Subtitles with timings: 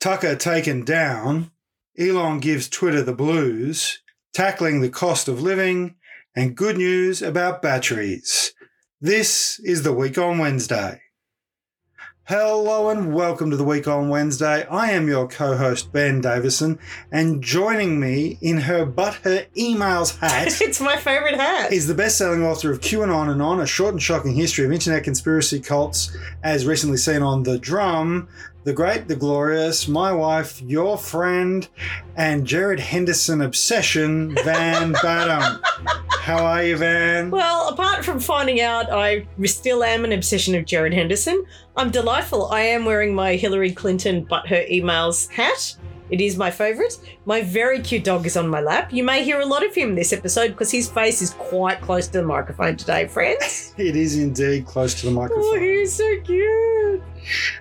[0.00, 1.50] Tucker taken down,
[1.98, 3.98] Elon gives Twitter the blues,
[4.32, 5.96] tackling the cost of living,
[6.34, 8.54] and good news about batteries.
[8.98, 11.02] This is the week on Wednesday.
[12.24, 14.64] Hello and welcome to the week on Wednesday.
[14.70, 16.78] I am your co-host Ben Davison,
[17.10, 21.72] and joining me in her but her emails hat it's my favorite hat.
[21.72, 25.02] is the best-selling author of QAnon and On: A Short and Shocking History of Internet
[25.02, 28.28] Conspiracy Cults, as recently seen on The Drum,
[28.64, 31.66] the great, the glorious, my wife, your friend,
[32.16, 35.62] and Gerard Henderson obsession, Van Badham.
[36.10, 37.30] How are you, Van?
[37.30, 41.44] well, apart from finding out I still am an obsession of Gerard Henderson,
[41.76, 42.50] I'm delightful.
[42.50, 45.76] I am wearing my Hillary Clinton but her emails hat.
[46.10, 46.98] It is my favorite.
[47.24, 48.92] My very cute dog is on my lap.
[48.92, 52.08] You may hear a lot of him this episode because his face is quite close
[52.08, 53.74] to the microphone today, friends.
[53.80, 55.42] It is indeed close to the microphone.
[55.42, 57.02] oh, he's so cute.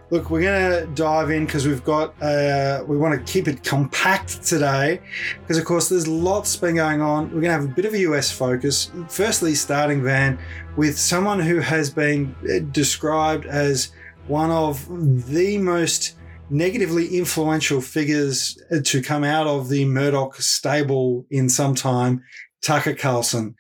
[0.09, 3.63] Look, we're going to dive in because we've got, uh, we want to keep it
[3.63, 4.99] compact today
[5.41, 7.25] because, of course, there's lots been going on.
[7.25, 8.91] We're going to have a bit of a US focus.
[9.07, 10.37] Firstly, starting, Van,
[10.75, 13.91] with someone who has been uh, described as
[14.27, 14.85] one of
[15.31, 16.15] the most
[16.49, 22.23] negatively influential figures to come out of the Murdoch stable in some time,
[22.61, 23.55] Tucker Carlson.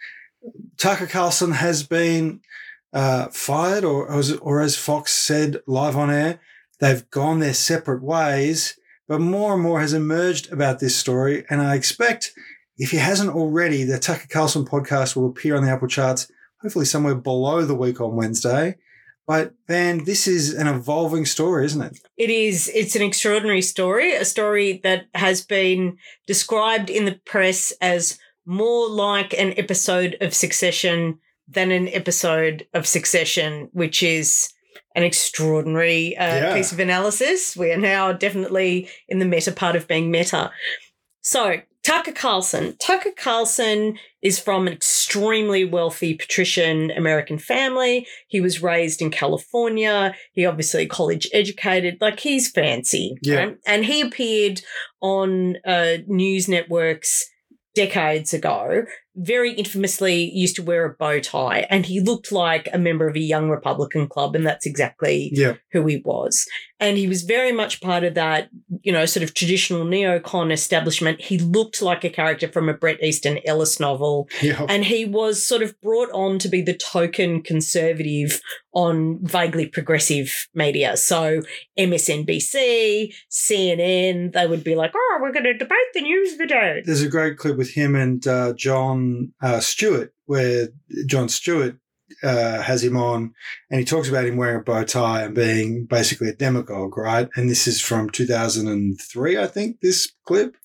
[0.77, 2.41] Tucker Carlson has been
[2.93, 4.07] uh, fired, or,
[4.41, 6.39] or as Fox said live on air,
[6.79, 8.77] they've gone their separate ways.
[9.07, 12.31] But more and more has emerged about this story, and I expect,
[12.77, 16.31] if he hasn't already, the Tucker Carlson podcast will appear on the Apple charts,
[16.61, 18.75] hopefully somewhere below the week on Wednesday.
[19.29, 21.99] But Van, this is an evolving story, isn't it?
[22.17, 22.67] It is.
[22.73, 28.89] It's an extraordinary story, a story that has been described in the press as more
[28.89, 34.49] like an episode of Succession than an episode of Succession, which is
[34.95, 36.55] an extraordinary uh, Yeah.
[36.55, 37.55] piece of analysis.
[37.55, 40.51] We are now definitely in the meta part of being meta.
[41.21, 42.75] So, Tucker Carlson.
[42.77, 44.73] Tucker Carlson is from an
[45.09, 48.05] extremely wealthy patrician American family.
[48.27, 50.13] He was raised in California.
[50.33, 51.97] He obviously college educated.
[51.99, 53.15] Like he's fancy.
[53.23, 53.35] Yeah.
[53.35, 53.57] right?
[53.65, 54.61] And he appeared
[55.01, 57.27] on uh, news networks
[57.75, 58.83] decades ago.
[59.15, 63.15] Very infamously used to wear a bow tie, and he looked like a member of
[63.15, 65.55] a young Republican club, and that's exactly Yeah.
[65.71, 66.45] who he was.
[66.81, 68.47] And he was very much part of that,
[68.83, 71.19] you know, sort of traditional neocon establishment.
[71.21, 74.29] He looked like a character from a Bret Easton Ellis novel.
[74.41, 74.65] Yeah.
[74.69, 78.39] And he was sort of brought on to be the token conservative
[78.71, 80.95] on vaguely progressive media.
[80.95, 81.41] So
[81.77, 86.47] MSNBC, CNN, they would be like, oh, we're going to debate the news of the
[86.47, 86.81] day.
[86.85, 88.98] There's a great clip with him and uh, John
[89.41, 90.69] uh, Stewart, where
[91.05, 91.77] John Stewart
[92.23, 93.33] uh, has him on,
[93.69, 97.29] and he talks about him wearing a bow tie and being basically a demagogue, right?
[97.35, 99.81] And this is from 2003, I think.
[99.81, 100.55] This clip.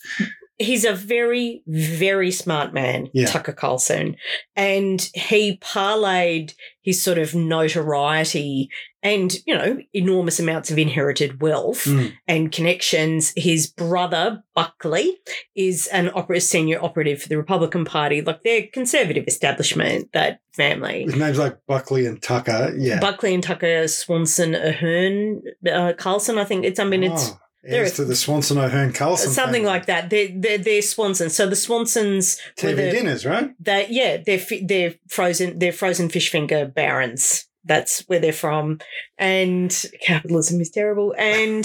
[0.58, 3.26] He's a very, very smart man, Yeah.
[3.26, 4.16] Tucker Carlson.
[4.54, 8.68] And he parlayed his sort of notoriety
[9.02, 12.12] and, you know, enormous amounts of inherited wealth Mm.
[12.28, 13.32] and connections.
[13.36, 15.16] His brother, Buckley,
[15.54, 21.04] is an opera senior operative for the Republican Party, like their conservative establishment, that family.
[21.06, 22.74] With names like Buckley and Tucker.
[22.78, 23.00] Yeah.
[23.00, 27.38] Buckley and Tucker Swanson Ahern uh, Carlson, I think it's, I mean, it's Oh, there
[27.66, 29.30] heirs to the Swanson O'Hearn Carlson.
[29.30, 29.66] something family.
[29.66, 30.10] like that.
[30.10, 31.30] They're, they're, they're Swansons.
[31.32, 33.50] So the Swansons TV the, dinners, right?
[33.60, 37.46] They yeah, they're they're frozen they're frozen fish finger barons.
[37.66, 38.80] That's where they're from,
[39.18, 41.14] and capitalism is terrible.
[41.18, 41.64] And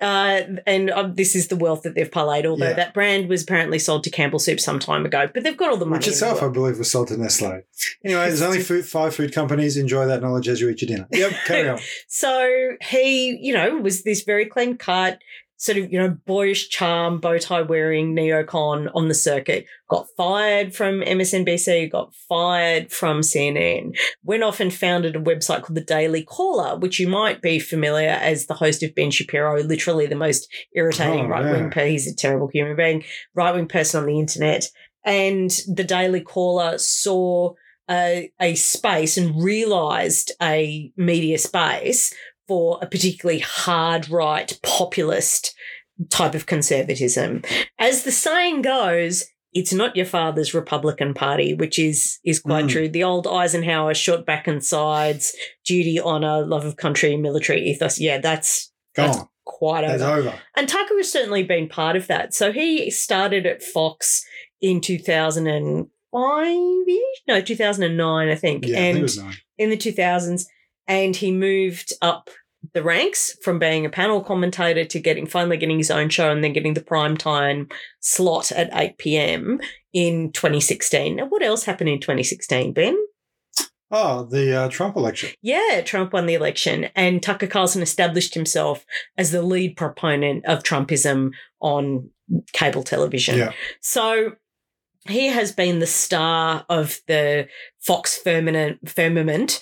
[0.00, 2.44] uh, and um, this is the wealth that they've parlayed.
[2.46, 2.72] Although Yeah.
[2.74, 5.76] that brand was apparently sold to Campbell Soup some time ago, but they've got all
[5.76, 5.98] the money.
[5.98, 7.62] Which itself, I believe, was sold to Nestle.
[8.04, 9.76] Anyway, there's only food, five food companies.
[9.76, 11.08] Enjoy that knowledge as you eat your dinner.
[11.12, 11.78] Yep, carry on.
[12.08, 15.18] So he, you know, was this very clean cut,
[15.56, 19.66] sort of, you know, boyish charm, bow tie wearing neocon on the circuit.
[19.88, 25.76] Got fired from MSNBC, got fired from CNN, went off and founded a website called
[25.76, 30.06] the Daily Caller, which you might be familiar as the host of Ben Shapiro, literally
[30.06, 31.84] the most irritating Oh, right wing yeah.
[31.84, 33.04] He's a terrible human being,
[33.34, 34.66] right wing person on the internet.
[35.04, 37.54] And the Daily Caller saw
[37.88, 42.12] a, a space and realized a media space
[42.48, 45.54] for a particularly hard right populist
[46.10, 47.42] type of conservatism.
[47.78, 52.70] As the saying goes, it's not your father's Republican Party, which is is quite Mm.
[52.70, 52.88] true.
[52.88, 55.34] The old Eisenhower short back and sides,
[55.64, 57.98] duty, honor, love of country, military ethos.
[57.98, 59.28] Yeah, that's Go That's on.
[59.44, 60.04] quite over.
[60.04, 60.34] over.
[60.56, 62.32] And Tucker has certainly been part of that.
[62.34, 64.24] So he started at Fox
[64.62, 65.86] in 2005
[67.28, 69.34] no 2009 i think Yeah, I and think it was nine.
[69.58, 70.44] in the 2000s
[70.88, 72.30] and he moved up
[72.72, 76.42] the ranks from being a panel commentator to getting finally getting his own show and
[76.42, 77.68] then getting the prime time
[78.00, 79.60] slot at 8 p.m.
[79.92, 81.16] in 2016.
[81.16, 82.96] Now, what else happened in 2016, Ben?
[83.90, 85.30] Oh, the uh, Trump election.
[85.42, 88.84] Yeah, Trump won the election, and Tucker Carlson established himself
[89.16, 91.30] as the lead proponent of Trumpism
[91.60, 92.10] on
[92.52, 93.38] cable television.
[93.38, 93.52] Yeah.
[93.80, 94.32] So
[95.08, 97.48] he has been the star of the
[97.80, 99.60] Fox firmament, firmament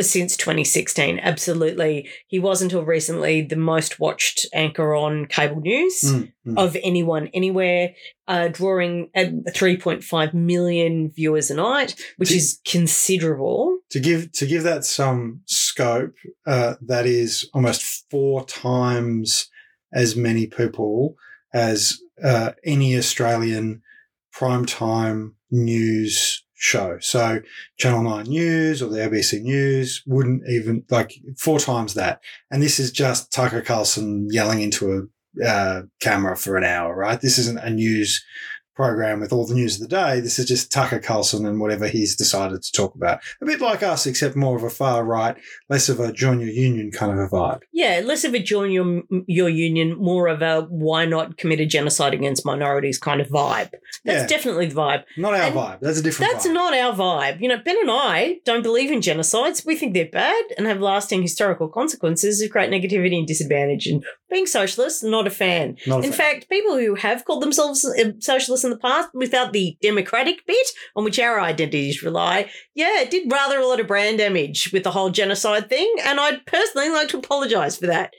[0.00, 1.18] since 2016.
[1.18, 2.08] Absolutely.
[2.28, 6.58] He was until recently the most watched anchor on cable news Mm, mm.
[6.58, 7.94] of anyone anywhere,
[8.28, 13.78] uh, drawing uh, 3.5 million viewers a night, which Did- is considerable.
[13.90, 16.14] to give to give that some scope,
[16.46, 19.48] uh, that is almost four times
[19.92, 21.16] as many people
[21.52, 23.82] as uh, any Australian
[24.36, 26.98] primetime news show.
[27.00, 27.40] So
[27.78, 32.20] Channel Nine News or the ABC News wouldn't even like four times that.
[32.50, 37.20] And this is just Tucker Carlson yelling into a uh, camera for an hour, right?
[37.20, 38.24] This isn't a news
[38.74, 40.20] program with all the news of the day.
[40.20, 43.20] This is just Tucker Carlson and whatever he's decided to talk about.
[43.40, 45.36] A bit like us, except more of a far right,
[45.68, 47.60] less of a join your union kind of a vibe.
[47.72, 51.66] Yeah, less of a join your your union, more of a why not commit a
[51.66, 53.70] genocide against minorities kind of vibe.
[54.04, 54.26] That's Yeah.
[54.26, 55.04] definitely the vibe.
[55.16, 55.80] Not our And vibe.
[55.80, 56.52] That's a different That's vibe.
[56.54, 57.40] not our vibe.
[57.40, 59.64] You know, Ben and I don't believe in genocides.
[59.64, 63.86] We think they're bad and have lasting historical consequences of great negativity and disadvantage.
[63.86, 65.76] And being socialist, not a fan.
[65.86, 66.34] Not a In fan.
[66.40, 70.66] fact, people who have called themselves uh, socialists in the past without the democratic bit
[70.96, 74.84] on which our identities rely, yeah, it did rather a lot of brand damage with
[74.84, 75.94] the whole genocide thing.
[76.04, 78.14] And I'd personally like to apologize for that.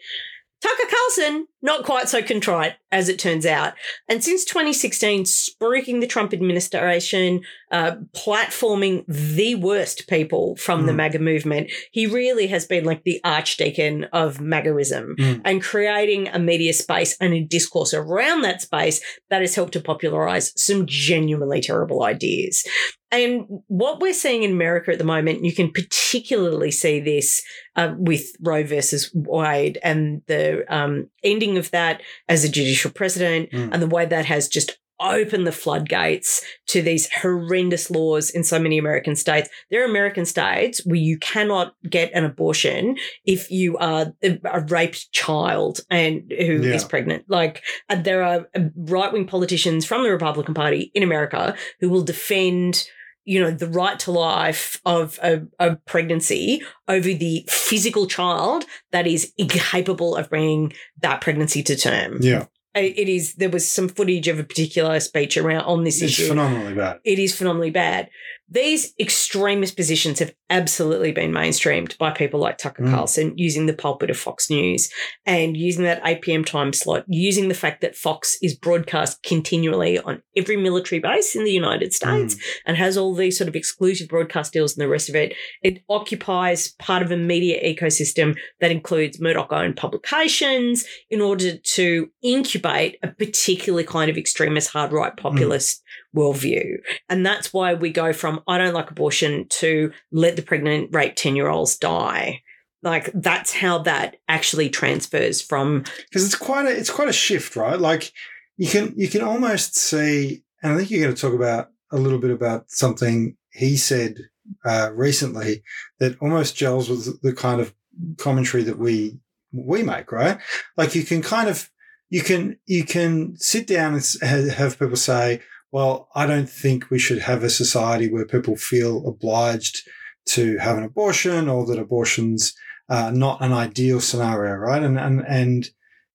[0.61, 3.73] Tucker Carlson, not quite so contrite, as it turns out.
[4.09, 7.41] And since 2016, spruiking the Trump administration,
[7.71, 10.95] uh, platforming the worst people from the Mm.
[10.95, 15.41] MAGA movement, he really has been like the archdeacon of MAGAism Mm.
[15.45, 19.81] and creating a media space and a discourse around that space that has helped to
[19.81, 22.65] popularize some genuinely terrible ideas.
[23.15, 27.41] And what we're seeing in America at the moment, you can particularly see this
[27.75, 33.49] uh, with Roe versus Wade and the um, ending of that as a judicial precedent
[33.51, 33.69] Mm.
[33.73, 38.57] and the way that has just opened the floodgates to these horrendous laws in so
[38.57, 39.49] many American states.
[39.69, 42.95] There are American states where you cannot get an abortion
[43.25, 46.87] if you are a, raped child and who is Yeah.
[46.87, 47.25] pregnant.
[47.27, 52.03] Like uh, there are right wing politicians from the Republican Party in America who will
[52.03, 52.87] defend
[53.25, 59.07] you know the right to life of a, a pregnancy over the physical child that
[59.07, 62.45] is incapable of bringing that pregnancy to term Yeah.
[62.75, 66.27] it is there was some footage of a particular speech around on this It's issue
[66.27, 66.99] phenomenally bad.
[67.03, 68.09] it is phenomenally bad
[68.47, 72.91] these extremist positions have absolutely been mainstreamed by people like Tucker Mm.
[72.91, 74.89] Carlson using the pulpit of Fox News
[75.25, 76.45] and using that 8 p.m.
[76.45, 81.43] time slot, using the fact that Fox is broadcast continually on every military base in
[81.43, 82.39] the United States Mm.
[82.67, 85.33] and has all these sort of exclusive broadcast deals and the rest of it.
[85.63, 92.09] It occupies part of a media ecosystem that includes Murdoch owned publications in order to
[92.21, 95.81] incubate a particular kind of extremist hard right populist
[96.15, 96.77] worldview.
[97.09, 101.15] And that's why we go from I don't like abortion to let the pregnant rape
[101.15, 102.41] 10 year olds die.
[102.81, 107.55] Like that's how that actually transfers from because it's quite a it's quite a shift,
[107.55, 107.79] right?
[107.79, 108.11] Like
[108.57, 111.97] you can you can almost see, and I think you're going to talk about a
[111.97, 114.17] little bit about something he said
[114.65, 115.63] uh, recently
[115.99, 117.73] that almost gels with the kind of
[118.17, 119.17] commentary that we
[119.51, 120.37] we make, right?
[120.77, 121.69] Like you can kind of
[122.09, 125.41] you can you can sit down and have people say,
[125.75, 129.85] "Well, I don't think we should have a society where people feel obliged
[130.27, 132.55] to have an abortion or that abortions
[132.87, 134.81] uh, not an ideal scenario, right?
[134.81, 135.69] And and and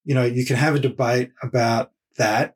[0.07, 2.55] you know you can have a debate about that.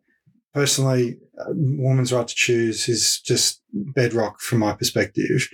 [0.54, 5.46] Personally, uh, woman's right to choose is just bedrock from my perspective.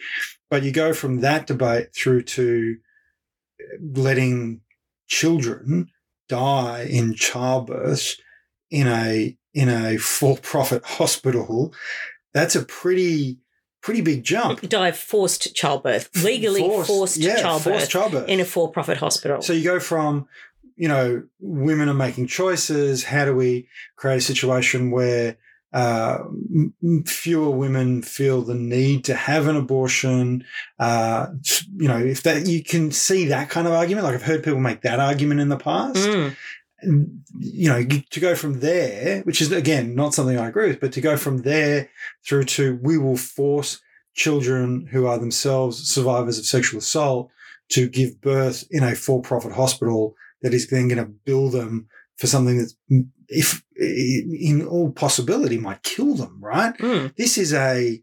[0.51, 2.77] But you go from that debate through to
[3.81, 4.61] letting
[5.09, 5.89] children
[6.29, 8.15] die in childbirth
[8.71, 11.73] in a in a for-profit hospital.
[12.33, 13.39] That's a pretty
[13.83, 14.61] pretty big jump.
[14.69, 19.41] die of forced childbirth, legally forced, yeah, childbirth forced childbirth in a for profit hospital.
[19.43, 20.29] so you go from,
[20.77, 23.05] you know, women are making choices.
[23.05, 25.37] How do we create a situation where
[25.73, 26.19] uh,
[27.07, 30.45] fewer women feel the need to have an abortion?
[30.79, 31.29] Uh,
[31.77, 34.05] you know, if that you can see that kind of argument.
[34.05, 35.97] Like I've heard people make that argument in the past.
[35.97, 36.37] Mm.
[36.83, 40.93] You know, to go from there, which is again not something I agree with, but
[40.93, 41.91] to go from there
[42.27, 43.81] through to we will force
[44.15, 47.31] children who are themselves survivors of sexual assault
[47.71, 52.27] to give birth in a for-profit hospital that is then going to bill them for
[52.27, 52.75] something that's,
[53.29, 56.39] if in all possibility, might kill them.
[56.41, 56.77] Right?
[56.79, 57.15] Mm.
[57.17, 58.03] This is a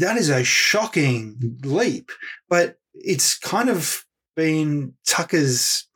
[0.00, 2.10] that is a shocking leap,
[2.48, 4.04] but it's kind of
[4.36, 5.87] been Tucker's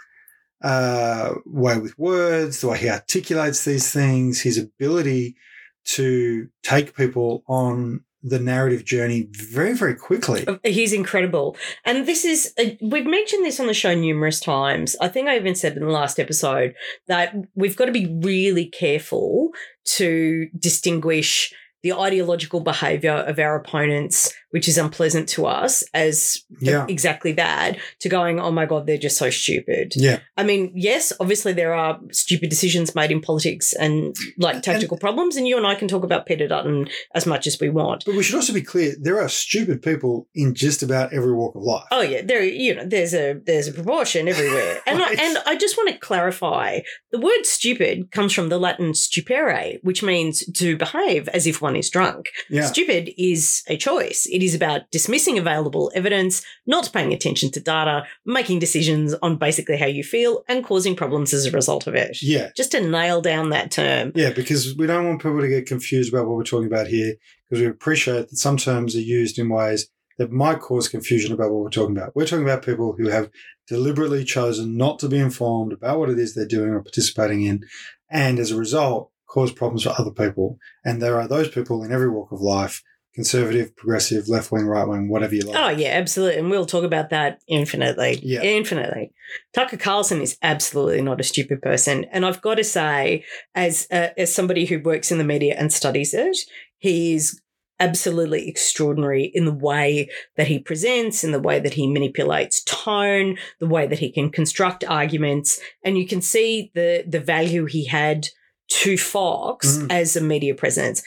[0.62, 5.36] uh, way with words, the way he articulates these things, his ability
[5.84, 10.46] to take people on the narrative journey very, very quickly.
[10.62, 11.56] He's incredible.
[11.84, 14.94] And this is, uh, we've mentioned this on the show numerous times.
[15.00, 16.74] I think I even said in the last episode
[17.08, 19.50] that we've got to be really careful
[19.96, 21.52] to distinguish
[21.82, 26.86] the ideological behavior of our opponents, which is unpleasant to us, as Yeah.
[26.88, 29.92] exactly that, to going, oh my God, they're just so stupid.
[29.96, 30.20] Yeah.
[30.36, 35.36] I mean, yes, obviously there are stupid decisions made in politics and like tactical problems,
[35.36, 38.04] and you and I can talk about Peter Dutton as much as we want.
[38.06, 41.54] But we should also be clear there are stupid people in just about every walk
[41.56, 41.84] of life.
[41.90, 45.18] Oh yeah, there you know there's a there's a proportion everywhere, and Right.
[45.18, 46.80] I, and I just want to clarify
[47.10, 51.76] the word stupid comes from the Latin stupere, which means to behave as if one
[51.76, 52.26] is drunk.
[52.50, 52.66] Yeah.
[52.66, 54.26] Stupid is a choice.
[54.30, 59.76] It is about dismissing available evidence, not paying attention to data, making decisions on basically
[59.76, 62.18] how you feel, and causing problems as a result of it.
[62.22, 62.50] Yeah.
[62.56, 64.12] Just to nail down that term.
[64.14, 67.14] Yeah, because we don't want people to get confused about what we're talking about here,
[67.48, 71.50] because we appreciate that some terms are used in ways that might cause confusion about
[71.50, 72.14] what we're talking about.
[72.14, 73.30] We're talking about people who have
[73.66, 77.64] deliberately chosen not to be informed about what it is they're doing or participating in,
[78.10, 80.58] and as a result, cause problems for other people.
[80.84, 82.82] And there are those people in every walk of life
[83.14, 85.56] conservative, progressive, left wing, right wing, whatever you like.
[85.58, 88.18] Oh yeah, absolutely, and we'll talk about that infinitely.
[88.22, 88.42] Yeah.
[88.42, 89.12] infinitely.
[89.54, 94.08] Tucker Carlson is absolutely not a stupid person, and I've got to say, as uh,
[94.16, 96.36] as somebody who works in the media and studies it,
[96.78, 97.40] he is
[97.80, 103.36] absolutely extraordinary in the way that he presents, in the way that he manipulates tone,
[103.58, 107.84] the way that he can construct arguments, and you can see the the value he
[107.86, 108.28] had
[108.68, 109.90] to Fox Mhm.
[109.92, 111.02] as a media presence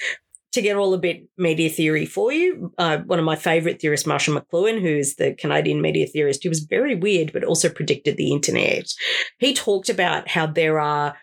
[0.55, 4.07] to get all a bit media theory for you, uh, one of my favorite theorists,
[4.07, 8.17] Marshall McLuhan, who is the Canadian media theorist, who was very weird but also predicted
[8.17, 8.91] the internet.
[9.39, 11.15] He talked about how there are.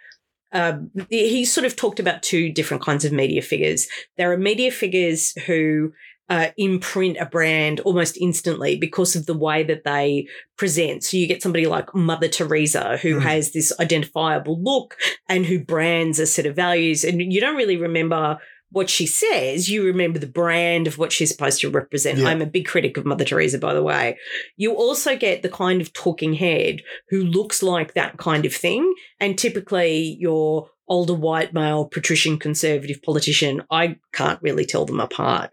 [0.55, 3.89] Um, he sort of talked about two different kinds of media figures.
[4.19, 5.93] There are media figures who
[6.29, 11.05] uh, imprint a brand almost instantly because of the way that they present.
[11.05, 13.23] So you get somebody like Mother Teresa who Mhm.
[13.23, 14.97] has this identifiable look
[15.29, 18.39] and who brands a set of values, and you don't really remember
[18.73, 22.19] what she says, you remember the brand of what she's supposed to represent.
[22.19, 22.29] Yeah.
[22.29, 24.19] I'm a big critic of Mother Teresa, by the way.
[24.57, 28.95] You also get the kind of talking head who looks like that kind of thing.
[29.21, 35.51] And typically, your older white male, patrician conservative politician, I can't really tell them apart.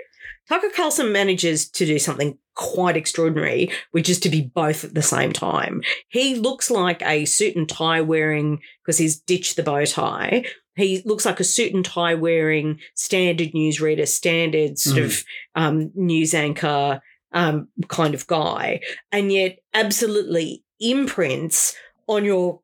[0.48, 5.04] Tucker Carlson manages to do something quite extraordinary, which is to be both at the
[5.04, 5.82] same time.
[6.10, 10.46] He looks like a suit and tie wearing, because he's ditched the bow tie.
[10.80, 15.06] He looks like a suit and tie wearing standard newsreader, standard sort Mm.
[15.06, 15.24] of
[15.56, 18.80] um, news anchor um, kind of guy,
[19.12, 21.76] and yet absolutely imprints
[22.08, 22.62] on your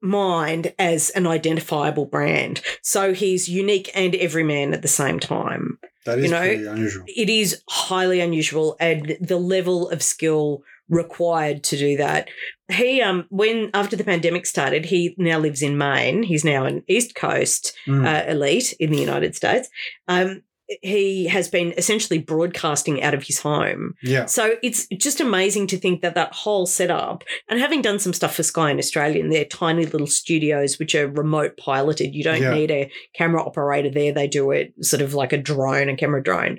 [0.00, 2.60] mind as an identifiable brand.
[2.82, 7.04] So he's unique and everyman at the same time that is you know, pretty unusual.
[7.08, 12.28] it is highly unusual and the level of skill required to do that.
[12.70, 16.22] He um when after the pandemic started, he now lives in Maine.
[16.22, 18.04] He's now an East Coast Mm.
[18.06, 19.68] uh, elite in the United States.
[20.06, 20.42] Um
[20.82, 23.94] he has been essentially broadcasting out of his home.
[24.02, 24.26] yeah.
[24.26, 28.34] So it's just amazing to think that that whole setup, and having done some stuff
[28.34, 32.42] for Sky in Australia, and their tiny little studios, which are remote piloted, you don't
[32.42, 32.54] Yeah.
[32.54, 34.12] need a camera operator there.
[34.12, 36.58] They do it sort of like a drone, a camera drone.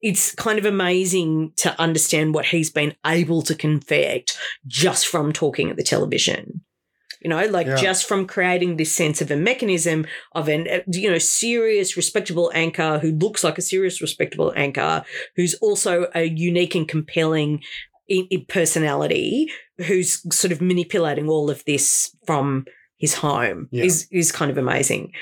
[0.00, 5.70] It's kind of amazing to understand what he's been able to confect just from talking
[5.70, 6.60] at the television.
[7.20, 7.76] You know, like Yeah.
[7.76, 12.50] just from creating this sense of a mechanism of an, uh, you know, serious, respectable
[12.54, 15.04] anchor who looks like a serious, respectable anchor,
[15.36, 17.62] who's also a unique and compelling
[18.08, 22.64] in, in personality, who's sort of manipulating all of this from
[22.98, 23.84] his home Yeah.
[23.84, 25.12] is is kind of amazing.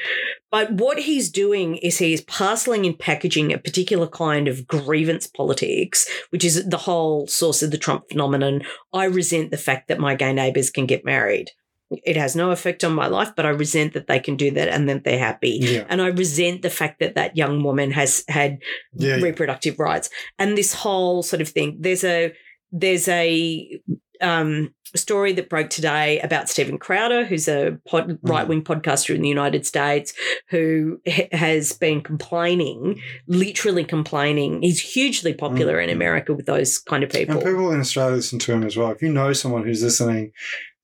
[0.51, 6.09] But what he's doing is he's parceling and packaging a particular kind of grievance politics,
[6.31, 8.63] which is the whole source of the Trump phenomenon.
[8.95, 11.51] I resent the fact that my gay neighbors can get married.
[11.91, 14.69] It has no effect on my life, but I resent that they can do that
[14.69, 15.59] and that they're happy.
[15.61, 15.85] Yeah.
[15.89, 18.59] And I resent the fact that that young woman has had
[18.95, 19.17] Yeah.
[19.17, 19.23] yeah.
[19.23, 22.33] reproductive rights and this whole sort of thing there's a
[22.73, 23.81] there's a
[24.21, 29.23] um, story that broke today about Steven Crowder, who's a pod, right wing podcaster in
[29.23, 30.13] the United States,
[30.51, 34.63] who ha- has been complaining, literally complaining.
[34.63, 35.95] He's hugely popular in Mm.
[35.95, 37.37] America with those kind of people.
[37.37, 38.91] And people in Australia listen to him as well.
[38.91, 40.33] If you know someone who's listening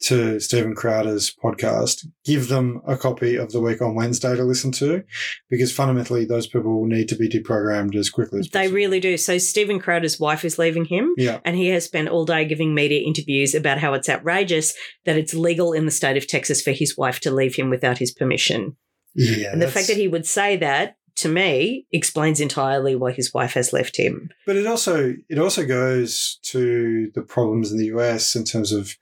[0.06, 4.72] to Steven Crowder's podcast, give them a copy of the week on Wednesday to listen
[4.72, 5.04] to,
[5.48, 8.68] because fundamentally those people need to be deprogrammed as quickly as possible.
[8.68, 9.16] They really do.
[9.16, 11.14] So Steven Crowder's wife is leaving him.
[11.16, 11.38] Yeah.
[11.44, 15.34] And he has spent all day giving media interviews about how it's outrageous that it's
[15.34, 18.76] legal in the state of Texas for his wife to leave him without his permission.
[19.14, 19.52] Yeah.
[19.52, 23.52] and the fact that he would say that to me explains entirely why his wife
[23.54, 24.30] has left him.
[24.46, 28.96] But it also it also goes to the problems in the US in terms of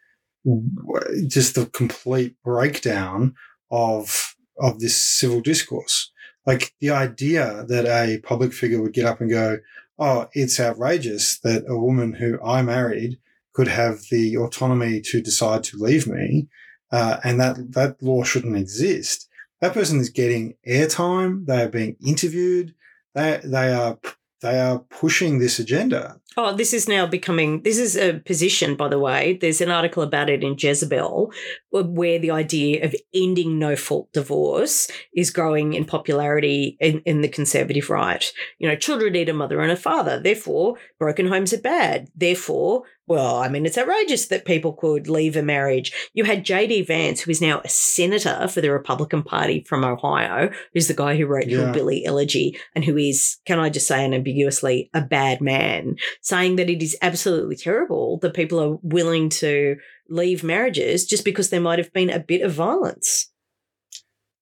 [1.26, 3.34] just the complete breakdown
[3.70, 6.10] of of this civil discourse.
[6.46, 9.58] Like the idea that a public figure would get up and go,
[9.98, 13.18] "Oh, it's outrageous that a woman who I married
[13.52, 16.48] could have the autonomy to decide to leave me,
[16.92, 19.28] uh, and that that law shouldn't exist."
[19.60, 21.46] That person is getting airtime.
[21.46, 22.74] They are being interviewed.
[23.14, 23.98] They they are
[24.40, 26.18] they are pushing this agenda.
[26.36, 29.36] Oh, this is now becoming, this is a position, by the way.
[29.40, 31.32] There's an article about it in Jezebel
[31.72, 37.28] where the idea of ending no fault divorce is growing in popularity in, in the
[37.28, 38.32] conservative right.
[38.58, 40.20] You know, children need a mother and a father.
[40.20, 42.08] Therefore, broken homes are bad.
[42.14, 45.92] Therefore, well, I mean, it's outrageous that people could leave a marriage.
[46.14, 46.82] You had J.D.
[46.82, 51.16] Vance, who is now a senator for the Republican Party from Ohio, who's the guy
[51.16, 51.58] who wrote Yeah.
[51.58, 56.70] Hillbilly Elegy and who is, can I just say unambiguously, a bad man, saying that
[56.70, 59.74] it is absolutely terrible that people are willing to
[60.08, 63.28] leave marriages just because there might have been a bit of violence.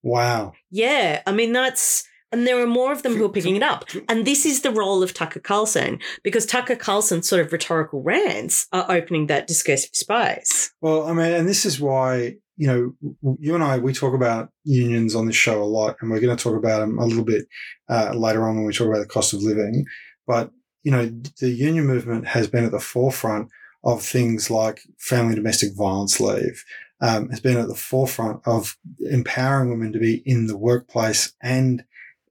[0.02, 0.52] Wow.
[0.70, 2.04] Yeah, I mean, that's.
[2.30, 3.84] And there are more of them who are picking it up.
[4.08, 8.66] And this is the role of Tucker Carlson because Tucker Carlson's sort of rhetorical rants
[8.72, 10.72] are opening that discursive space.
[10.80, 14.50] Well, I mean, and this is why you know you and I we talk about
[14.64, 17.24] unions on this show a lot, and we're going to talk about them a little
[17.24, 17.46] bit
[17.88, 19.86] uh, later on when we talk about the cost of living.
[20.26, 20.50] But
[20.82, 21.06] you know,
[21.40, 23.48] the union movement has been at the forefront
[23.84, 26.64] of things like family domestic violence leave.
[27.00, 28.76] Um, has been at the forefront of
[29.08, 31.84] empowering women to be in the workplace and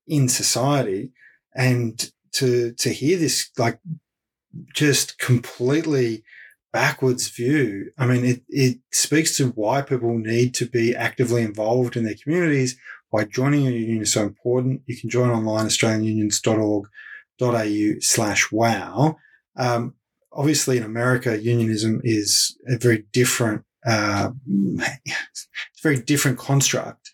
[0.08, 1.12] in society,
[1.56, 3.80] and to to hear this like
[4.74, 6.24] just completely
[6.74, 7.92] backwards view.
[7.98, 12.16] I mean, it, it speaks to why people need to be actively involved in their
[12.22, 12.78] communities.
[13.10, 14.82] Why joining a union is so important.
[14.86, 19.16] You can join online, australianunions.org.au slash wow.
[19.56, 19.94] Um,
[20.32, 25.48] obviously in America, unionism is a very different, uh, it's
[25.80, 27.12] a very different construct,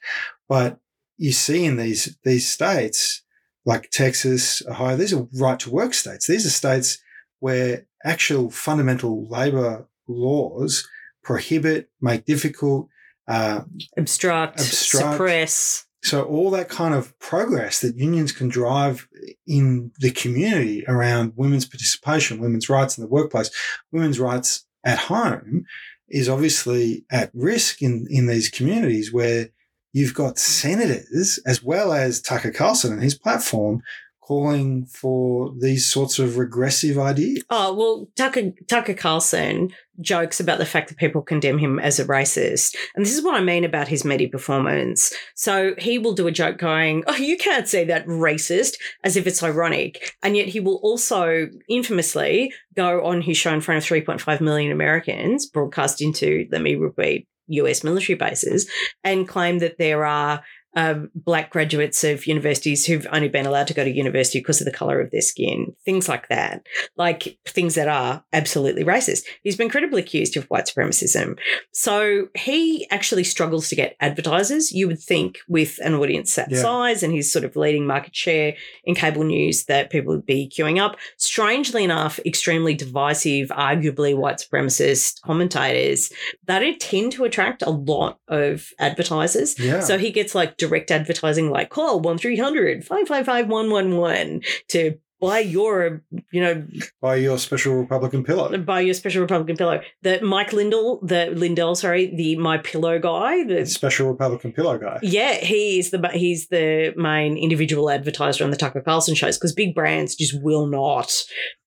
[0.49, 0.79] but
[1.17, 3.21] you see in these, these states
[3.65, 6.27] like Texas, Ohio, these are right to work states.
[6.27, 6.99] These are states
[7.39, 10.87] where actual fundamental labor laws
[11.23, 12.89] prohibit, make difficult.
[13.27, 13.61] Uh,
[13.97, 15.13] Obstruct, Obstruct.
[15.13, 15.85] suppress.
[16.03, 19.07] so all that kind of progress that unions can drive
[19.47, 23.49] in the community around women's participation, women's rights in the workplace,
[23.93, 25.63] women's rights at home
[26.09, 29.49] is obviously at risk in, in these communities where
[29.93, 33.81] you've got senators as well as Tucker Carlson and his platform
[34.25, 37.43] calling for these sorts of regressive ideas.
[37.49, 42.05] Oh, well, Tucker, Tucker Carlson jokes about the fact that people condemn him as a
[42.05, 42.75] racist.
[42.95, 45.13] And this is what I mean about his media performance.
[45.35, 49.27] So he will do a joke going, Oh, you can't say that racist, as if
[49.27, 50.15] it's ironic.
[50.23, 54.71] And yet he will also infamously go on his show in front of 3.5 million
[54.71, 58.69] Americans, broadcast into, let me repeat, US military bases,
[59.03, 60.43] and claim that there are
[60.75, 64.65] um, black graduates of universities who've only been allowed to go to university because of
[64.65, 66.65] the color of their skin, things like that,
[66.97, 69.23] like things that are absolutely racist.
[69.43, 71.37] He's been credibly accused of white supremacism.
[71.71, 74.71] So he actually struggles to get advertisers.
[74.71, 76.61] You would think with an audience that Yeah.
[76.61, 80.49] size and his sort of leading market share in cable news that people would be
[80.49, 80.97] queuing up.
[81.17, 86.11] Strangely enough, extremely divisive, arguably white supremacist commentators
[86.45, 89.59] that tend to attract a lot of advertisers.
[89.59, 89.81] Yeah.
[89.81, 96.03] So he gets like direct advertising, like call 1 300 555 111 to buy your,
[96.33, 96.67] you know,
[97.01, 98.57] buy your special Republican pillow.
[98.57, 99.79] buy your special Republican pillow.
[100.01, 103.45] The Mike Lindell, the Lindell, sorry, the My Pillow guy.
[103.45, 104.99] The, Special Republican pillow guy.
[105.01, 109.53] yeah, he is the he's the main individual advertiser on the Tucker Carlson shows because
[109.53, 111.09] big brands just will not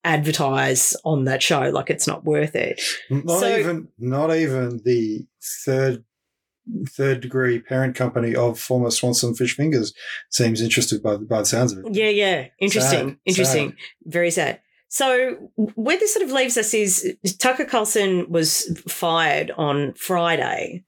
[0.04, 1.70] advertise on that show.
[1.70, 2.80] Like it's not worth it.
[3.11, 5.26] Not So- even not even the
[5.64, 6.04] third
[6.88, 9.94] third degree parent company of former Swanson Fish Fingers
[10.31, 11.94] seems interested by the by the sounds of it.
[11.94, 12.46] Yeah, yeah.
[12.61, 13.11] Interesting.
[13.11, 13.76] Sad, Interesting.
[14.05, 14.61] Very sad.
[14.88, 20.85] So where this sort of leaves us is Tucker Carlson was fired on Friday.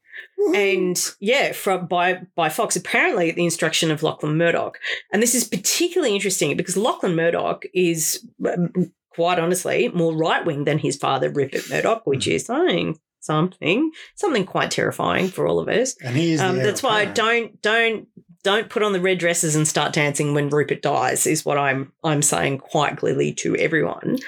[0.54, 4.78] And yeah, from by by Fox, apparently at the instruction of Lachlan Murdoch.
[5.12, 10.64] And this is particularly interesting because Lachlan Murdoch is um, quite honestly more right wing
[10.64, 15.68] than his father, Rupert Murdoch, which is saying something, something quite terrifying for all of
[15.68, 15.96] us.
[16.02, 16.40] And he is.
[16.40, 18.08] Um, that's why I don't don't
[18.44, 21.92] don't put on the red dresses and start dancing when Rupert dies is what I'm
[22.04, 24.18] I'm saying quite clearly to everyone.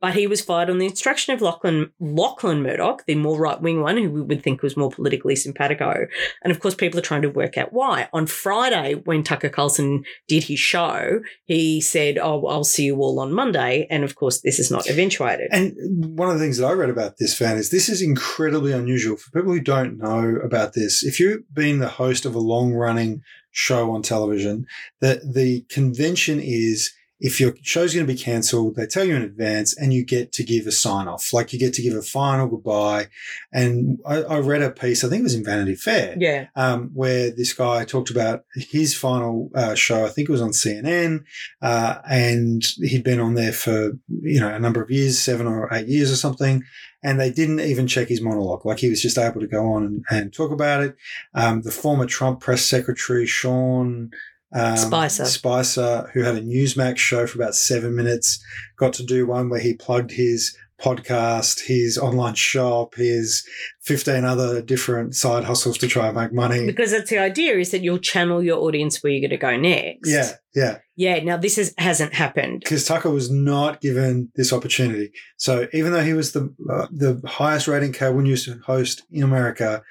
[0.00, 3.80] But he was fired on the instruction of Lachlan Lachlan Murdoch, the more right wing
[3.80, 6.06] one, who we would think was more politically simpatico.
[6.42, 8.08] And of course, people are trying to work out why.
[8.12, 13.20] On Friday, when Tucker Carlson did his show, he said, "Oh, I'll see you all
[13.20, 15.48] on Monday." And of course, this is not eventuated.
[15.52, 15.74] And
[16.18, 19.16] one of the things that I read about this Van is this is incredibly unusual
[19.16, 21.04] for people who don't know about this.
[21.04, 24.66] If you've been the host of a long running show on television,
[25.00, 29.22] that the convention is if your show's going to be cancelled, they tell you in
[29.22, 31.32] advance and you get to give a sign off.
[31.32, 33.08] Like you get to give a final goodbye.
[33.52, 36.90] And I, I read a piece, I think it was in Vanity Fair yeah, um,
[36.94, 40.06] where this guy talked about his final uh, show.
[40.06, 41.24] I think it was on CNN,
[41.60, 45.68] uh, and he'd been on there for you know a number of years, seven or
[45.74, 46.64] eight years or something.
[47.02, 49.84] And they didn't even check his monologue; like he was just able to go on
[49.84, 50.96] and, and talk about it.
[51.34, 54.10] Um, the former Trump press secretary Sean.
[54.52, 55.24] Um, Spicer.
[55.26, 58.44] Spicer, who had a Newsmax show for about seven minutes,
[58.76, 63.46] got to do one where he plugged his podcast, his online shop, his
[63.82, 66.66] 15 other different side hustles to try and make money.
[66.66, 69.56] because that's the idea is that you'll channel your audience where you're going to go
[69.56, 70.08] next.
[70.08, 70.78] Yeah, yeah.
[70.96, 72.60] Yeah, now this is, hasn't happened.
[72.60, 75.12] Because Tucker was not given this opportunity.
[75.36, 79.82] So even though he was the uh, the highest rating cable news host in America,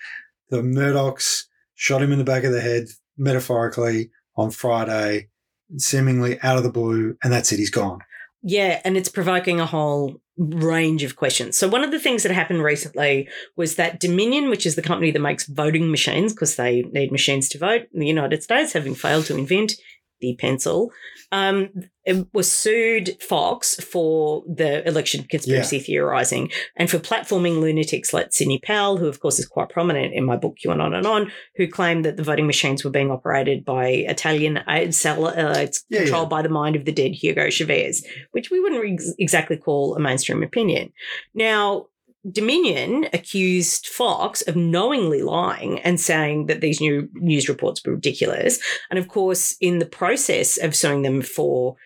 [0.49, 2.85] the Murdochs shot him in the back of the head,
[3.17, 5.29] metaphorically, on Friday,
[5.77, 7.57] seemingly out of the blue, and that's it.
[7.57, 7.99] He's gone.
[8.41, 11.57] Yeah, and it's provoking a whole range of questions.
[11.57, 15.11] So one of the things that happened recently was that Dominion, which is the company
[15.11, 18.95] that makes voting machines because they need machines to vote in the United States, having
[18.95, 19.73] failed to invent
[20.21, 20.91] the pencil,
[21.31, 21.69] um,
[22.05, 28.59] it was sued Fox for the election conspiracy theorizing and for platforming lunatics like Sidney
[28.63, 31.67] Powell, who of course is quite prominent in my book QAnon on and on, who
[31.67, 35.99] claimed that the voting machines were being operated by Italian aid seller, uh, it's Yeah,
[35.99, 36.37] controlled yeah.
[36.37, 39.99] by the mind of the dead Hugo Chavez, which we wouldn't ex- exactly call a
[39.99, 40.91] mainstream opinion.
[41.35, 41.87] Now,
[42.29, 48.59] Dominion accused Fox of knowingly lying and saying that these new news reports were ridiculous.
[48.89, 51.77] And of course, in the process of suing them for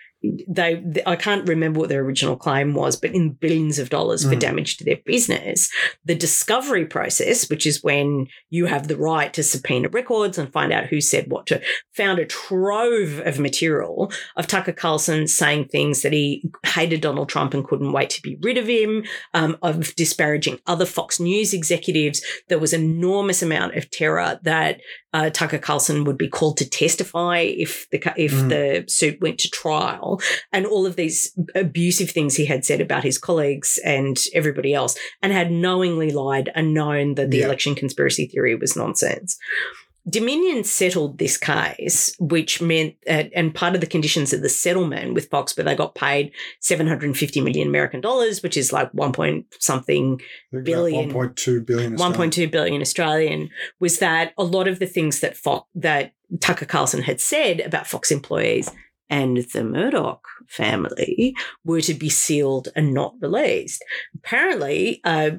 [0.48, 4.36] they I can't remember what their original claim was, but in billions of dollars for
[4.36, 4.40] Mm.
[4.40, 5.70] damage to their business.
[6.06, 10.72] The discovery process, which is when you have the right to subpoena records and find
[10.72, 11.62] out who said what to,
[11.96, 17.54] found a trove of material of Tucker Carlson saying things that he hated Donald Trump
[17.54, 22.22] and couldn't wait to be rid of him, um, of disparaging other Fox News executives.
[22.48, 24.80] There was enormous amount of terror that
[25.14, 28.50] uh, Tucker Carlson would be called to testify if the if Mm.
[28.50, 30.20] the suit went to trial,
[30.52, 34.98] and all of these abusive things he had said about his colleagues and everybody else,
[35.22, 37.46] and had knowingly lied and known that the Yeah.
[37.46, 39.38] election conspiracy theory was nonsense.
[40.10, 45.14] Dominion settled this case, which meant, uh, and part of the conditions of the settlement
[45.14, 49.46] with Fox, but they got paid 750 million American dollars, which is like one point
[49.60, 50.20] something
[50.52, 51.12] Billion.
[51.12, 51.96] 1.2 billion.
[51.96, 56.14] one point two billion Australian was that a lot of the things that Fox that
[56.40, 58.70] Tucker Carlson had said about Fox employees
[59.14, 63.86] and the Murdoch family were to be sealed and not released.
[64.16, 65.30] Apparently, uh,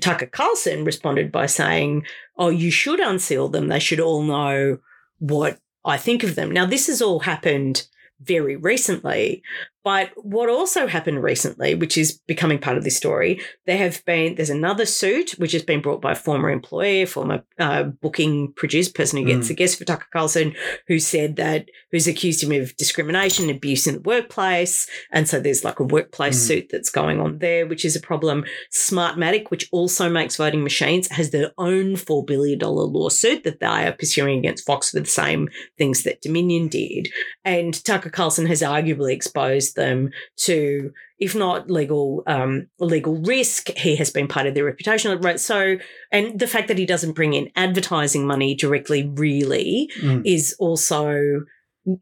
[0.00, 2.06] Tucker Carlson responded by saying,
[2.38, 3.68] "Oh, you should unseal them.
[3.68, 4.78] They should all know
[5.18, 7.86] what I think of them." Now, this has all happened
[8.18, 9.42] very recently.
[9.88, 14.34] But what also happened recently, which is becoming part of this story, there have been
[14.34, 18.92] there's another suit which has been brought by a former employee, former uh, booking producer,
[18.92, 19.48] person who gets Mm.
[19.48, 20.54] the guest for Tucker Carlson,
[20.88, 25.64] who said that who's accused him of discrimination, abuse in the workplace, and so there's
[25.64, 26.46] like a workplace Mm.
[26.48, 28.44] suit that's going on there, which is a problem.
[28.70, 33.66] Smartmatic, which also makes voting machines, has their own four billion dollar lawsuit that they
[33.86, 35.48] are pursuing against Fox for the same
[35.78, 37.08] things that Dominion did,
[37.42, 40.10] and Tucker Carlson has arguably exposed them
[40.46, 45.18] to if not legal um, legal risk, he has been part of their reputation.
[45.20, 45.40] right.
[45.40, 45.76] So,
[46.12, 50.22] and the fact that he doesn't bring in advertising money directly really Mm.
[50.24, 51.42] is also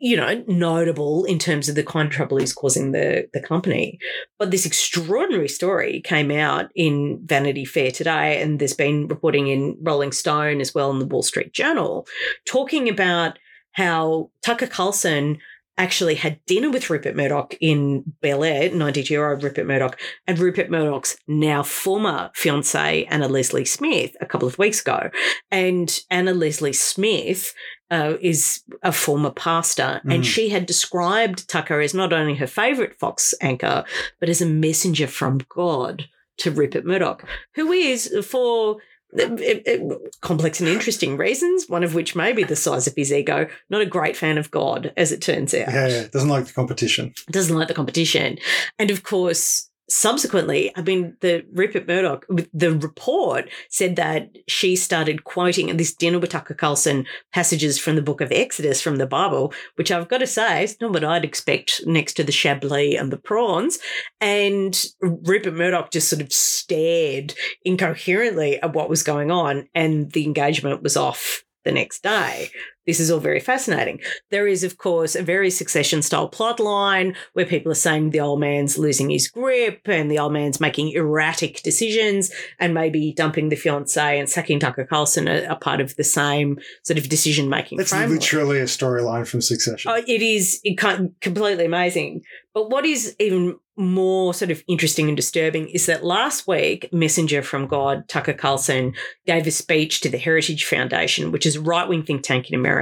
[0.01, 3.99] you know notable in terms of the kind of trouble he's causing the the company.
[4.39, 9.77] But this extraordinary story came out in Vanity Fair today, and there's been reporting in
[9.81, 12.07] Rolling Stone as well in the Wall Street Journal,
[12.45, 13.39] talking about
[13.73, 15.39] how Tucker Carlson
[15.79, 20.39] actually had dinner with Rupert Murdoch in Bel Air, 92 year old Rupert Murdoch, and
[20.39, 25.11] Rupert Murdoch's now former fiancee, Anna Lesley Smith, a couple of weeks ago.
[25.51, 27.53] And Anna Lesley Smith
[27.91, 30.27] uh, is a former pastor, and Mhm.
[30.27, 33.85] she had described Tucker as not only her favourite Fox anchor,
[34.19, 36.07] but as a messenger from God
[36.39, 38.79] to Rupert Murdoch, who is for
[39.19, 43.13] uh, uh, complex and interesting reasons, one of which may be the size of his
[43.13, 45.73] ego, not a great fan of God, as it turns out.
[45.73, 46.07] Yeah, yeah.
[46.09, 47.13] Doesn't like the competition.
[47.31, 48.39] Doesn't like the competition.
[48.79, 55.25] And of course, subsequently, I mean, the Rupert Murdoch, the report said that she started
[55.25, 59.53] quoting this dinner with Tucker Carlson passages from the book of Exodus from the Bible,
[59.77, 63.13] which I've got to say is not what I'd expect next to the Chablis and
[63.13, 63.79] the prawns.
[64.21, 70.25] And Rupert Murdoch just sort of stared incoherently at what was going on, and the
[70.25, 72.51] engagement was off the next day.
[72.87, 74.01] This is all very fascinating.
[74.31, 78.21] There is, of course, a very succession style plot line where people are saying the
[78.21, 83.49] old man's losing his grip and the old man's making erratic decisions and maybe dumping
[83.49, 87.49] the fiance and sacking Tucker Carlson are, are part of the same sort of decision
[87.49, 88.21] making That's framework.
[88.21, 89.91] literally a storyline from Succession.
[89.91, 90.77] Oh, it is it
[91.21, 92.23] completely amazing.
[92.55, 97.43] But what is even more sort of interesting and disturbing is that last week, Messenger
[97.43, 98.95] from God, Tucker Carlson,
[99.27, 102.55] gave a speech to the Heritage Foundation, which is a right wing think tank in
[102.55, 102.76] America.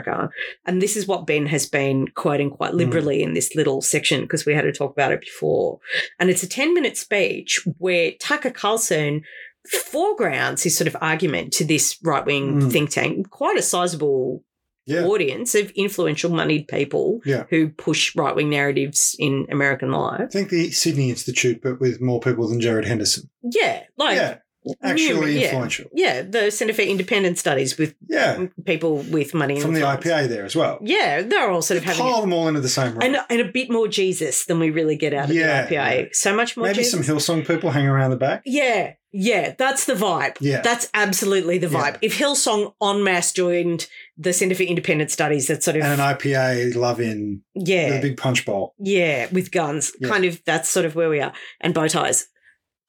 [0.67, 4.45] And this is what Ben has been quoting quite liberally in this little section because
[4.47, 5.79] we had to talk about it before.
[6.19, 9.23] And it's a 10 minute speech where Tucker Carlson
[9.69, 12.73] foregrounds his sort of argument to this right wing Mm.
[12.73, 14.45] think tank, quite a sizable
[14.87, 15.05] yeah.
[15.05, 17.45] audience of influential moneyed people Yeah.
[17.49, 20.21] who push right wing narratives in American life.
[20.21, 23.31] I think the Sydney Institute, but with more people than Gerard Henderson.
[23.43, 24.39] Yeah, like yeah.
[24.83, 25.47] Actually yeah.
[25.49, 25.91] influential.
[25.93, 28.47] Yeah, the Centre for Independent Studies with Yeah.
[28.65, 29.81] people with money From the.
[29.83, 30.79] IPA there as well.
[30.83, 33.03] Yeah, they're all sort of having Pile them all into the same room.
[33.03, 35.99] and, and a bit more Jesus than we really get out of Yeah, the IPA.
[36.01, 36.05] yeah.
[36.13, 37.05] So much more Maybe Jesus.
[37.07, 38.43] some Hillsong people hang around the back.
[38.47, 40.37] Yeah, yeah, that's the vibe.
[40.41, 40.61] Yeah.
[40.63, 41.99] That's absolutely the vibe.
[42.03, 46.17] If Hillsong en masse joined the Centre for Independent Studies, that's sort of And an
[46.17, 48.75] IPA love in yeah, a big punch bowl.
[48.81, 49.93] Yeah, with guns.
[50.03, 51.33] Kind of that's sort of where we are.
[51.61, 52.27] And bow ties.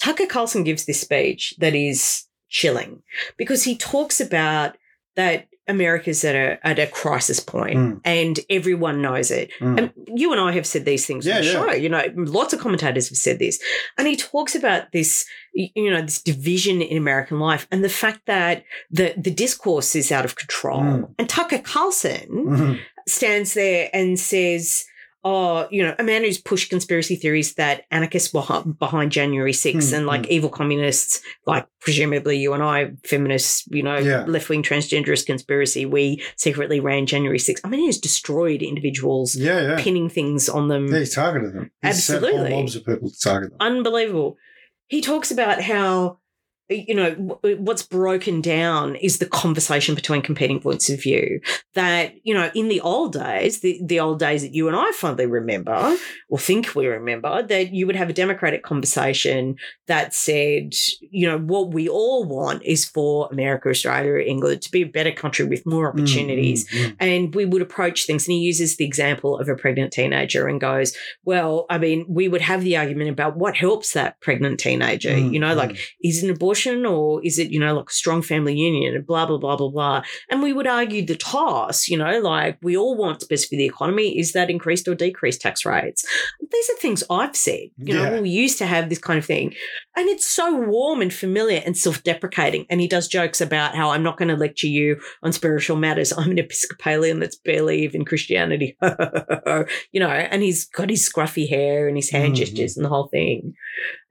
[0.02, 3.02] Tucker Carlson gives this speech that is chilling
[3.38, 4.78] because he talks about
[5.16, 8.02] that America's at a at a crisis point Mm.
[8.06, 9.50] and everyone knows it.
[9.60, 9.78] Mm.
[9.80, 11.52] And you and I have said these things Yeah, on the yeah.
[11.54, 11.72] show.
[11.72, 13.60] You know, lots of commentators have said this.
[13.98, 18.28] And he talks about this, you know, this division in American life and the fact
[18.28, 20.82] that the the discourse is out of control.
[20.82, 21.16] Mm.
[21.18, 22.80] And Tucker Carlson Mhm.
[23.08, 24.86] stands there and says,
[25.28, 28.44] Oh, you know, a man who's pushed conspiracy theories that anarchists were
[28.78, 33.82] behind January 6th Hmm, and like evil communists, like presumably you and I, feminists, you
[33.82, 34.24] know, Yeah.
[34.26, 37.62] left wing transgenderist conspiracy, we secretly ran January 6th.
[37.64, 39.76] I mean, he's destroyed individuals, Yeah, yeah.
[39.84, 40.94] pinning things on them.
[40.94, 41.72] Yeah, he targeted them.
[41.82, 42.52] He set Absolutely.
[42.52, 43.58] whole mobs of people to target them.
[43.62, 44.38] Unbelievable.
[44.88, 46.20] He talks about how
[46.69, 47.12] you know
[47.60, 51.39] what's broken down is the conversation between competing points of view
[51.73, 54.91] that you know in the old days the, the old days that you and i
[54.93, 55.95] fondly remember
[56.30, 59.56] or think we remember that you would have a democratic conversation
[59.88, 64.82] that said you know what we all want is for america australia england to be
[64.82, 66.95] a better country with more opportunities Mm, mm, mm.
[66.99, 68.28] and we would approach things.
[68.28, 72.28] And he uses the example of a pregnant teenager and goes, Well, I mean, we
[72.28, 75.12] would have the argument about what helps that pregnant teenager.
[75.12, 75.80] Mm, you know, like, mm.
[76.04, 76.55] is an abortion
[76.86, 79.70] or is it, you know, like a strong family union and blah, blah, blah, blah,
[79.70, 80.04] blah.
[80.30, 83.56] And we would argue the toss, you know, like we all want to best for
[83.56, 84.18] the economy.
[84.18, 86.06] Is that increased or decreased tax rates?
[86.52, 87.70] These are things I've said.
[87.78, 88.22] You know, Yeah.
[88.22, 89.54] we used to have this kind of thing.
[89.98, 92.65] And it's so warm and familiar and self deprecating.
[92.70, 96.12] And he does jokes about how I'm not going to lecture you on spiritual matters.
[96.18, 98.78] I'm an Episcopalian that's barely even Christianity.
[99.91, 102.38] you know, and he's got his scruffy hair and his hand Mhm.
[102.38, 103.54] gestures and the whole thing.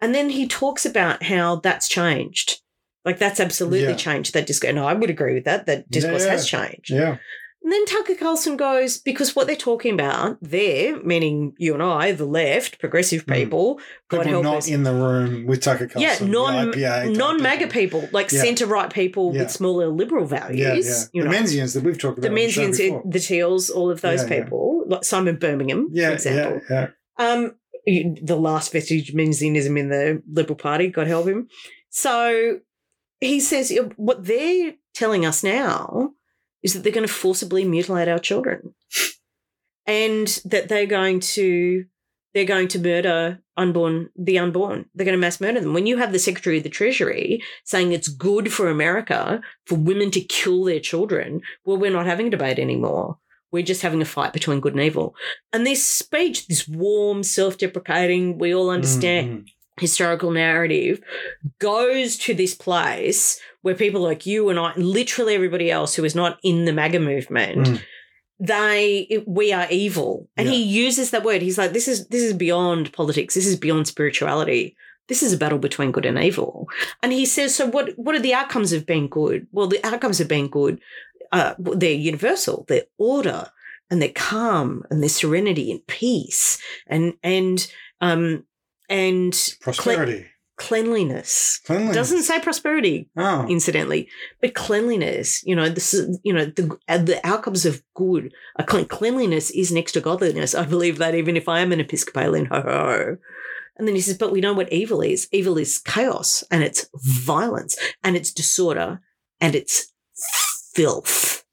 [0.00, 2.60] And then he talks about how that's changed.
[3.04, 3.94] Like that's absolutely Yeah.
[3.96, 4.70] changed that discourse.
[4.70, 6.30] And I would agree with that, that discourse Yeah.
[6.32, 6.90] has changed.
[6.90, 7.16] Yeah.
[7.62, 12.12] And then Tucker Carlson goes, because what they're talking about there, meaning you and I,
[12.12, 13.34] the left, progressive Mm.
[13.34, 13.80] people,
[14.10, 14.68] God People help not us.
[14.68, 16.26] in the room with Tucker Carlson.
[16.26, 18.06] Yeah, non, IPA, non-MAGA people.
[18.12, 18.42] like Yeah.
[18.42, 19.44] centre right people Yeah.
[19.44, 20.58] with smaller liberal values.
[20.86, 21.04] Yeah.
[21.14, 22.28] You the know, Menzians that we've talked about.
[22.30, 23.02] The Menzians, before.
[23.06, 26.60] the Teals, all of those people, like Simon Birmingham, for example.
[26.68, 27.26] yeah, yeah.
[27.32, 27.54] Um,
[27.86, 31.48] the last vestige of Menzianism in the Liberal Party, God help him.
[31.90, 32.60] So
[33.20, 36.12] he says what they're telling us now
[36.62, 38.74] is that they're going to forcibly mutilate our children,
[39.86, 41.84] and that they're going to
[42.32, 44.86] they're going to murder unborn the unborn.
[44.94, 45.72] They're going to mass murder them.
[45.72, 50.10] When you have the Secretary of the Treasury saying it's good for America for women
[50.10, 53.18] to kill their children, well, we're not having a debate anymore.
[53.54, 55.14] We're just having a fight between good and evil.
[55.52, 59.48] And this speech, this warm, self deprecating, we all understand Mm, mm.
[59.80, 61.00] historical narrative,
[61.60, 66.04] goes to this place where people like you and I, and literally everybody else who
[66.04, 67.80] is not in the MAGA movement, Mm.
[68.40, 70.28] they we are evil.
[70.36, 71.40] And he uses that word.
[71.42, 73.34] He's like this is this is beyond politics.
[73.34, 74.76] This is beyond spirituality.
[75.06, 76.66] This is a battle between good and evil.
[77.02, 79.46] And he says so what what are the outcomes of being good?
[79.52, 80.80] Well the outcomes of being good
[81.38, 83.40] uh, they're universal they're order
[83.90, 87.70] and they're calm and they're serenity and peace and and
[88.00, 88.44] um
[88.88, 90.26] and Prosperity.
[90.56, 91.94] cleanliness Cleanliness.
[91.96, 93.46] doesn't say prosperity Oh.
[93.48, 94.08] incidentally.
[94.40, 98.32] But cleanliness, you know, this is, you know, the uh, the outcomes of good.
[98.56, 100.54] A clean, cleanliness is next to godliness.
[100.54, 102.60] I believe that even if I am an Episcopalian, ho.
[102.60, 103.16] ho.
[103.76, 105.26] And then he says, but we know what evil is.
[105.32, 109.00] Evil is chaos and it's violence and it's disorder
[109.40, 109.92] and it's
[110.74, 111.44] filth.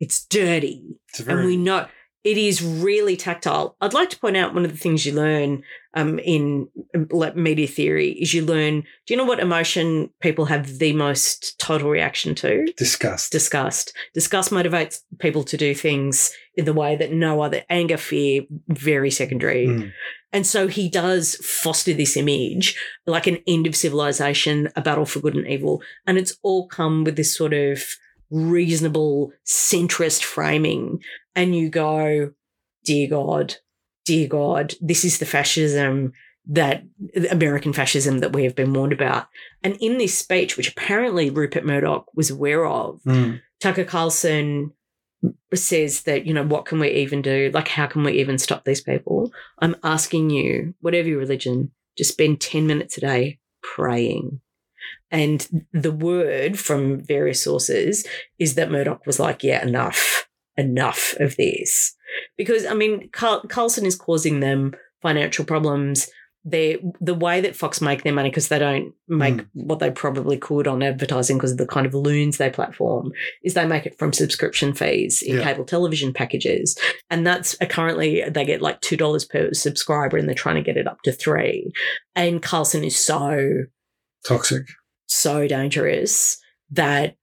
[0.00, 0.82] It's dirty.
[1.08, 1.86] It's very, And we know
[2.24, 3.76] it is really tactile.
[3.80, 7.66] I'd like to point out one of the things you learn um, in um, media
[7.66, 8.82] theory is you learn.
[9.06, 12.64] Do you know what emotion people have the most total reaction to?
[12.76, 13.32] disgust.
[13.32, 13.92] Disgust.
[14.14, 19.10] Disgust motivates people to do things in the way that no other anger, fear, very
[19.10, 19.66] secondary.
[19.66, 19.92] Mm.
[20.32, 25.20] And so he does foster this image, like an end of civilization, a battle for
[25.20, 25.82] good and evil.
[26.06, 27.82] And it's all come with this sort of
[28.30, 31.02] reasonable centrist framing.
[31.34, 32.32] And you go,
[32.84, 33.56] dear God,
[34.06, 36.12] dear God, this is the fascism
[36.46, 36.82] that
[37.30, 39.28] American fascism that we have been warned about.
[39.62, 43.40] And in this speech, which apparently Rupert Murdoch was aware of, Mm.
[43.60, 44.72] Tucker Carlson
[45.54, 47.50] says that, you know, what can we even do?
[47.52, 49.30] Like, how can we even stop these people?
[49.58, 54.40] I'm asking you, whatever your religion, just spend 10 minutes a day praying.
[55.10, 58.06] And the word from various sources
[58.38, 61.94] is that Murdoch was like, yeah, enough, enough of this.
[62.36, 66.08] Because, I mean, Carl- Carlson is causing them financial problems.
[66.44, 69.46] They, the way that Fox make their money, because they don't make Mm.
[69.52, 73.12] what they probably could on advertising because of the kind of loons they platform,
[73.44, 75.44] is they make it from subscription fees in Yeah.
[75.44, 76.76] cable television packages.
[77.10, 80.76] And that's uh, currently, they get like $2 per subscriber and they're trying to get
[80.76, 81.70] it up to three.
[82.16, 83.64] And Carlson is so
[84.26, 84.62] Toxic.
[85.06, 86.38] so dangerous
[86.72, 87.14] that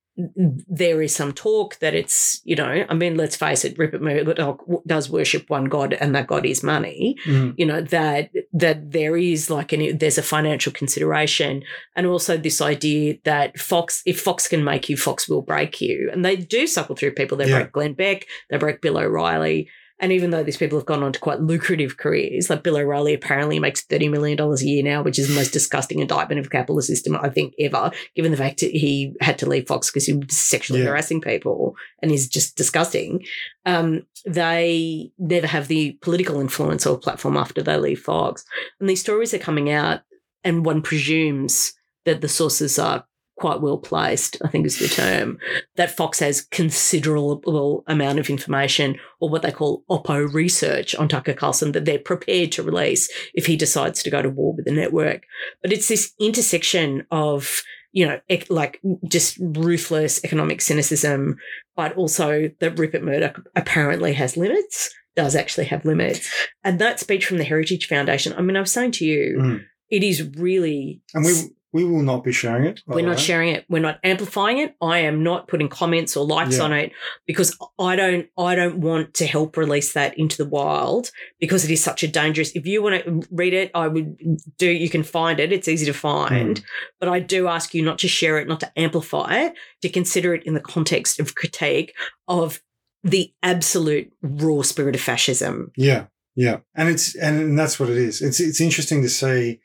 [0.67, 4.63] there is some talk that it's, you know, I mean, let's face it, Rupert Murdoch
[4.85, 7.15] does worship one God and that God is money.
[7.25, 7.53] Mm.
[7.57, 11.63] You know, that that there is like an there's a financial consideration
[11.95, 16.09] and also this idea that Fox, if Fox can make you, Fox will break you.
[16.11, 17.37] And they do suckle through people.
[17.37, 17.59] They Yeah.
[17.59, 19.69] break Glenn Beck, they break Bill O'Reilly.
[20.01, 23.13] And even though these people have gone on to quite lucrative careers, like Bill O'Reilly
[23.13, 26.49] apparently makes $30 million a year now, which is the most disgusting indictment of the
[26.49, 30.05] capitalist system, I think, ever, given the fact that he had to leave Fox because
[30.05, 30.87] he was sexually Yeah.
[30.87, 33.25] harassing people and is just disgusting.
[33.65, 38.45] Um, they never have the political influence or platform after they leave Fox.
[38.79, 40.01] And these stories are coming out,
[40.45, 41.73] and one presumes
[42.05, 43.05] that the sources are
[43.39, 45.37] quite well placed, I think is the term,
[45.77, 51.33] that Fox has considerable amount of information or what they call Oppo research on Tucker
[51.33, 54.71] Carlson that they're prepared to release if he decides to go to war with the
[54.71, 55.23] network.
[55.61, 61.37] But it's this intersection of, you know, ec- like just ruthless economic cynicism,
[61.75, 66.29] but also that Rupert Murdoch apparently has limits, does actually have limits.
[66.63, 69.63] And that speech from the Heritage Foundation, I mean, I was saying to you, Mm.
[69.89, 71.31] it is really And we
[71.71, 72.81] we will not be sharing it.
[72.87, 73.21] we're not way.
[73.21, 73.65] sharing it.
[73.69, 74.75] We're not amplifying it.
[74.81, 76.63] I am not putting comments or likes Yeah.
[76.63, 76.91] on it
[77.27, 81.71] because I don't I don't want to help release that into the wild because it
[81.71, 82.51] is such a dangerous.
[82.55, 84.17] If you want to read it, I would
[84.57, 85.51] do you can find it.
[85.51, 86.61] It's easy to find.
[86.99, 90.33] But I do ask you not to share it, not to amplify it, to consider
[90.33, 91.93] it in the context of critique
[92.27, 92.61] of
[93.03, 95.71] the absolute raw spirit of fascism.
[95.77, 98.21] Yeah, yeah, and it's and that's what it is.
[98.21, 99.61] It's it's interesting to see,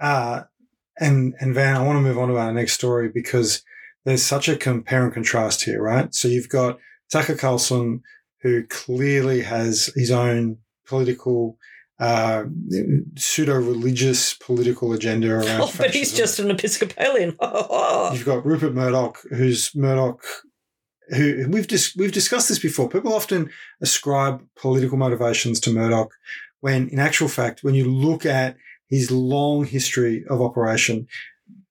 [0.00, 0.42] uh,
[0.98, 3.62] and and Van, I want to move on to our next story because
[4.04, 6.14] there's such a compare and contrast here, right?
[6.14, 6.78] So you've got
[7.10, 8.02] Tucker Carlson,
[8.40, 11.58] who clearly has his own political,
[11.98, 12.44] uh,
[13.16, 15.46] pseudo religious political agenda around.
[15.60, 17.30] Oh, but he's just an Episcopalian.
[17.40, 20.22] You've got Rupert Murdoch, who's Murdoch,
[21.08, 22.88] who we've dis- we've discussed this before.
[22.88, 26.12] People often ascribe political motivations to Murdoch,
[26.60, 28.56] when in actual fact, when you look at
[28.88, 31.08] his long history of operation,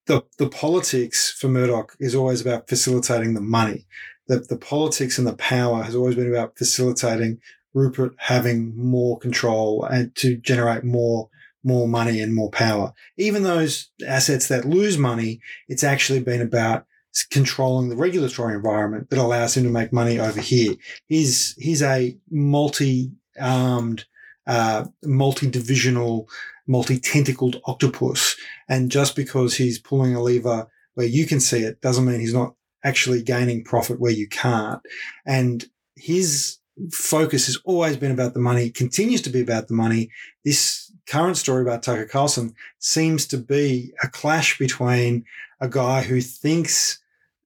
[0.05, 3.85] the the politics for Murdoch is always about facilitating the money.
[4.27, 7.39] The the politics and the power has always been about facilitating
[7.73, 11.29] Rupert having more control and to generate more
[11.63, 12.93] more money and more power.
[13.17, 16.85] Even those assets that lose money, it's actually been about
[17.31, 20.75] controlling the regulatory environment that allows him to make money over here.
[21.07, 24.05] He's he's a multi-armed,
[24.45, 26.29] uh, multi-divisional,
[26.67, 28.35] multi-tentacled octopus,
[28.67, 32.33] and just because he's pulling a lever where you can see it doesn't mean he's
[32.33, 34.81] not actually gaining profit where you can't.
[35.25, 36.57] And his
[36.91, 40.09] focus has always been about the money, continues to be about the money.
[40.43, 45.25] This current story about Tucker Carlson seems to be a clash between
[45.59, 46.99] a guy who thinks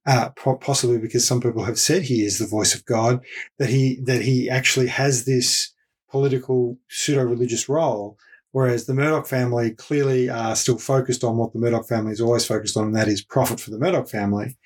[0.06, 3.24] uh, possibly because some people have said he is the voice of God,
[3.60, 5.74] that he that he actually has this
[6.10, 8.18] political pseudo religious role,
[8.52, 12.46] whereas the Murdoch family clearly are still focused on what the Murdoch family is always
[12.46, 14.58] focused on, and that is profit for the Murdoch family.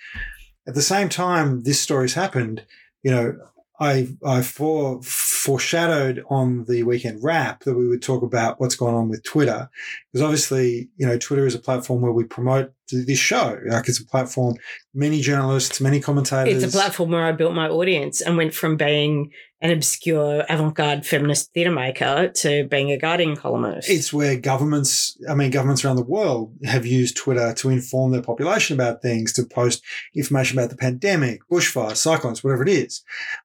[0.68, 2.66] At the same time, this story's happened.
[3.04, 3.38] You know,
[3.80, 8.96] I I for, foreshadowed on the weekend wrap that we would talk about what's going
[8.96, 9.70] on with Twitter,
[10.12, 13.60] because obviously you know Twitter is a platform where we promote this show.
[13.68, 14.56] Like it's a platform,
[14.94, 16.64] many journalists, many commentators.
[16.64, 19.32] It's a platform where I built my audience and went from being
[19.64, 23.90] an obscure avant-garde feminist theatre maker to being a Guardian columnist.
[23.90, 28.22] It's where governments, I mean, governments around the world have used Twitter to inform their
[28.22, 29.82] population about things, to post
[30.14, 33.04] information about the pandemic, bushfires, cyclones, whatever it is.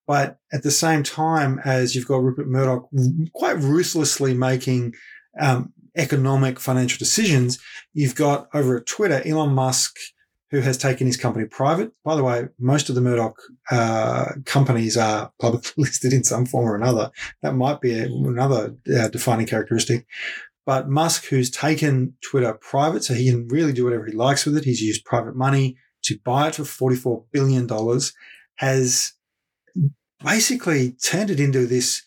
[0.09, 2.89] But at the same time as you've got Rupert Murdoch
[3.33, 4.95] quite ruthlessly making
[5.41, 7.61] um, economic financial decisions,
[7.95, 9.97] you've got over at Twitter, Elon Musk–
[10.51, 11.93] who has taken his company private.
[12.05, 13.39] By the way, most of the Murdoch
[13.71, 17.11] uh, companies are publicly listed in some form or another.
[17.43, 20.07] That might be a, another uh, defining characteristic.
[20.65, 24.57] But Musk, who's taken Twitter private, so he can really do whatever he likes with
[24.57, 24.65] it.
[24.65, 27.69] He's used private money to buy it for $44 billion,
[28.57, 29.13] has
[30.25, 32.03] basically turned it into this,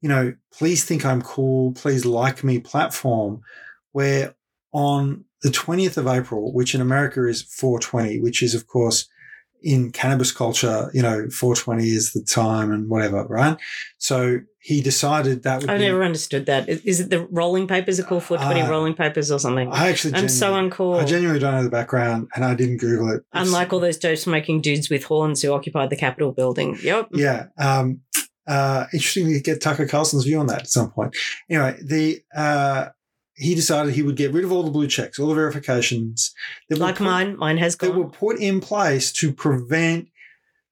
[0.00, 3.40] you know, please think I'm cool, please like me platform
[3.92, 4.34] where
[4.72, 9.08] on the 20th of April, which in America is 420, which is, of course,
[9.62, 13.56] in cannabis culture, you know, 420 is the time and whatever, right?
[13.98, 16.68] So he decided that would I never understood that.
[16.68, 19.72] Is it the rolling papers are called 420 uh, rolling papers or something?
[19.72, 21.00] I actually, I'm so uncool.
[21.00, 23.16] I genuinely don't know the background and I didn't Google it.
[23.16, 26.78] It's, Unlike all those dope smoking dudes with horns who occupied the Capitol building.
[26.82, 27.08] Yep.
[27.12, 27.46] Yeah.
[27.58, 28.00] Um,
[28.46, 31.14] uh, interesting to get Tucker Carlson's view on that at some point.
[31.48, 32.88] Anyway, the, uh,
[33.34, 36.34] he decided he would get rid of all the blue checks, all the verifications
[36.68, 37.36] that like put, mine.
[37.36, 37.90] Mine has gone.
[37.90, 40.08] That were put in place to prevent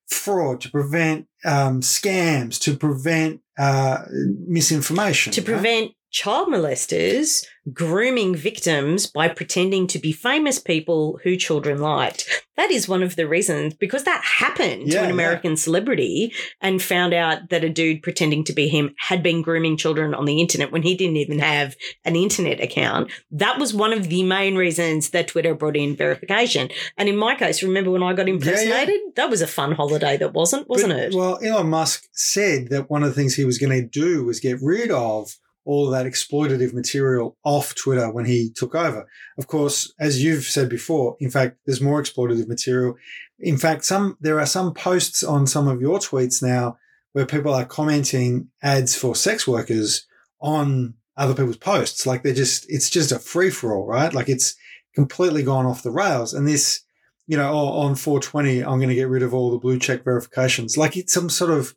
[0.09, 4.05] fraud, to prevent um, scams, to prevent uh,
[4.47, 5.95] misinformation, to prevent right?
[6.11, 12.47] Child molesters grooming victims by pretending to be famous people who children liked.
[12.57, 15.57] That is one of the reasons because that happened yeah, to an American yeah.
[15.57, 20.15] celebrity and found out that a dude pretending to be him had been grooming children
[20.15, 23.11] on the internet when he didn't even have an internet account.
[23.31, 26.71] That was one of the main reasons that Twitter brought in verification.
[26.97, 29.01] And in my case, remember when I got impersonated?
[29.05, 31.15] Yeah, that was a fun holiday that wasn't, wasn't but, it?
[31.15, 34.41] Well, Elon Musk said that one of the things he was going to do was
[34.41, 35.37] get rid of
[35.71, 39.07] all of that exploitative material off Twitter when he took over.
[39.39, 42.97] Of course, as you've said before, in fact, there's more exploitative material.
[43.39, 46.77] In fact, some there are some posts on some of your tweets now
[47.13, 50.09] where people are commenting ads for sex workers
[50.41, 52.05] on other people's posts.
[52.05, 54.13] Like they're just, it's just a free for all, right?
[54.13, 54.57] Like it's
[54.97, 56.35] completely gone off the rails.
[56.35, 56.81] And this,
[57.29, 60.03] you know, oh, on 420, I'm going to get rid of all the blue check
[60.03, 60.77] verifications.
[60.77, 61.77] Like it's some sort of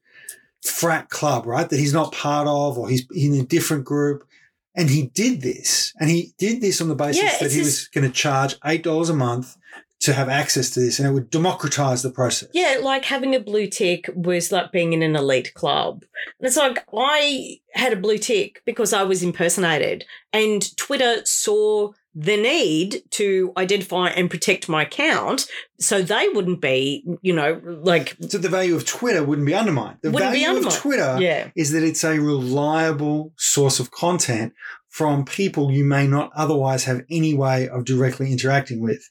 [0.64, 1.70] frat club, right?
[1.70, 4.28] That he's not part of or he's in a different group.
[4.76, 5.93] And he did this.
[5.99, 9.09] And he did this on the basis yeah, that he was going to charge $8
[9.09, 9.55] a month
[10.03, 12.49] to have access to this and it would democratize the process.
[12.53, 16.03] Yeah, like having a blue tick was like being in an elite club.
[16.39, 20.03] And it's like I had a blue tick because I was impersonated
[20.34, 25.47] and Twitter saw the need to identify and protect my account
[25.80, 28.16] so they wouldn't be, you know, like.
[28.28, 29.97] So the value of Twitter wouldn't be undermined.
[30.01, 30.74] The value undermined.
[30.74, 31.49] of Twitter yeah.
[31.55, 34.53] is that it's a reliable source of content
[34.89, 39.09] from people you may not otherwise have any way of directly interacting with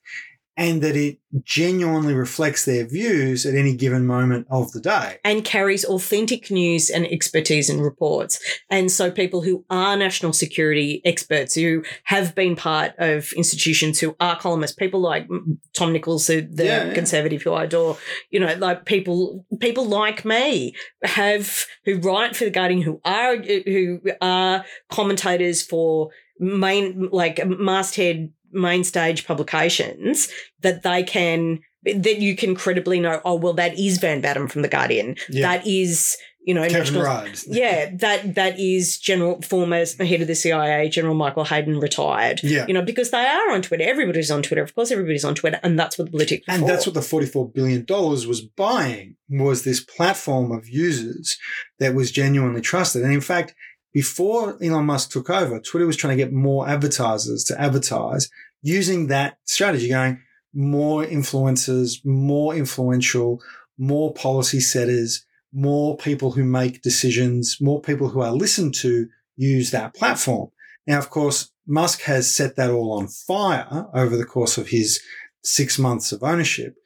[0.56, 5.18] and that it genuinely reflects their views at any given moment of the day.
[5.24, 8.38] And carries authentic news and expertise and reports.
[8.68, 14.14] And so people who are national security experts, who have been part of institutions, who
[14.20, 15.26] are columnists, people like
[15.72, 16.94] Tom Nichols, the yeah, yeah.
[16.94, 17.96] conservative who I adore,
[18.30, 23.36] you know, like people, people like me have, who write for The Guardian, who are,
[23.36, 30.28] who are commentators for main, like masthead main stage publications
[30.60, 34.62] that they can that you can credibly know, oh, well, that is Van Badham from
[34.62, 35.16] The Guardian.
[35.28, 35.56] Yeah.
[35.56, 37.40] That is you know, Kevin national Rudd.
[37.46, 42.40] yeah, that that is General former head of the CIA, General Michael Hayden, retired.
[42.42, 42.66] Yeah.
[42.66, 43.84] You know, because they are on Twitter.
[43.84, 44.62] Everybody's on Twitter.
[44.62, 46.42] Of course, everybody's on Twitter, and that's what the tick.
[46.48, 51.38] And that's what the $44 billion was buying was this platform of users
[51.78, 53.02] that was genuinely trusted.
[53.02, 53.54] And in fact,
[53.92, 58.30] before Elon Musk took over, Twitter was trying to get more advertisers to advertise
[58.62, 60.20] using that strategy, going
[60.54, 63.42] more influencers, more influential,
[63.78, 69.70] more policy setters, more people who make decisions, more people who are listened to use
[69.70, 70.50] that platform.
[70.86, 75.00] Now, of course, Musk has set that all on fire over the course of his
[75.42, 76.76] six months of ownership.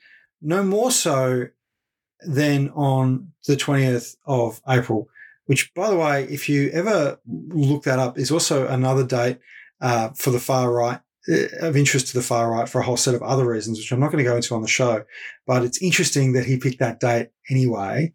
[0.43, 1.47] No more so
[2.27, 5.09] than on the 20th of April,
[5.47, 9.39] which, by the way, if you ever look that up, is also another date
[9.81, 12.97] uh, for the far right, uh, of interest to the far right for a whole
[12.97, 15.05] set of other reasons, which I'm not going to go into on the show.
[15.47, 18.13] But it's interesting that he picked that date anyway.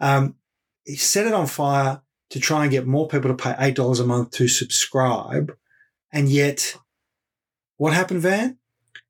[0.00, 0.36] Um,
[0.84, 4.04] he set it on fire to try and get more people to pay $8 a
[4.04, 5.54] month to subscribe.
[6.12, 6.76] And yet,
[7.76, 8.58] what happened, Van?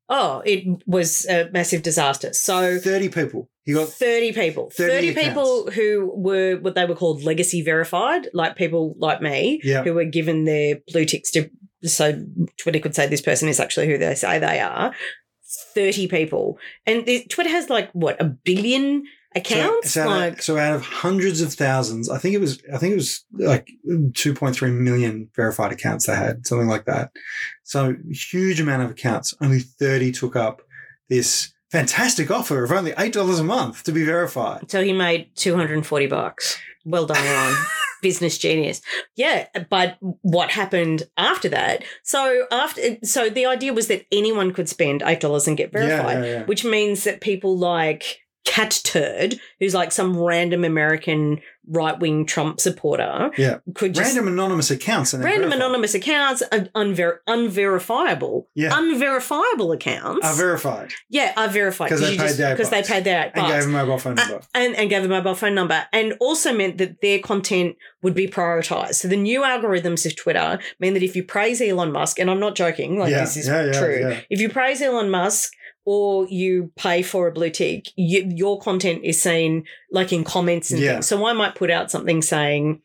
[0.07, 2.33] Oh, it was a massive disaster.
[2.33, 3.49] So 30 people.
[3.63, 4.69] He got 30 people.
[4.69, 9.59] 30 30, people who were what they were called legacy verified, like people like me,
[9.63, 9.83] Yeah.
[9.83, 11.49] who were given their blue ticks to
[11.83, 12.23] so
[12.57, 14.93] Twitter could say this person is actually who they say they are.
[15.73, 16.57] 30 people.
[16.85, 19.03] And the, Twitter has like what, a billion
[19.35, 19.91] accounts?
[19.91, 22.77] So, so, like out, so out of hundreds of thousands, I think it was, I
[22.77, 27.11] think it was like 2.3 million verified accounts they had, something like that.
[27.63, 29.33] So huge amount of accounts.
[29.41, 30.61] Only 30 took up
[31.09, 34.69] this fantastic offer of only $8 a month to be verified.
[34.71, 36.57] so he made 240 bucks.
[36.85, 37.55] Well done, Ron.
[38.01, 38.81] Business genius.
[39.15, 41.83] Yeah, but what happened after that?
[42.03, 46.19] So after so the idea was that anyone could spend $8 and get verified.
[46.19, 46.45] Yeah, yeah, yeah.
[46.45, 52.59] which means that people like Cat Turd, who's like some random American right wing Trump
[52.59, 53.57] supporter, Yeah.
[53.73, 55.13] could just Random anonymous accounts.
[55.15, 58.77] And random anonymous accounts, unver- unverifiable, Yeah.
[58.77, 63.03] unverifiable accounts, Are verified yeah, are verified 'Cause they you paid their because they paid
[63.03, 64.45] their and gave a mobile phone Uh, number.
[64.53, 68.27] and, and gave a mobile phone number, and also meant that their content would be
[68.27, 68.95] prioritized.
[68.95, 72.39] So the new algorithms of Twitter mean that if you praise Elon Musk, and I'm
[72.39, 74.19] not joking, like yeah, this is yeah, yeah, true, yeah.
[74.29, 75.51] if you praise Elon Musk
[75.85, 80.71] or you pay for a blue tick, you, your content is seen like in comments
[80.71, 80.93] and Yeah.
[80.93, 81.05] things.
[81.07, 82.81] So I might put out something saying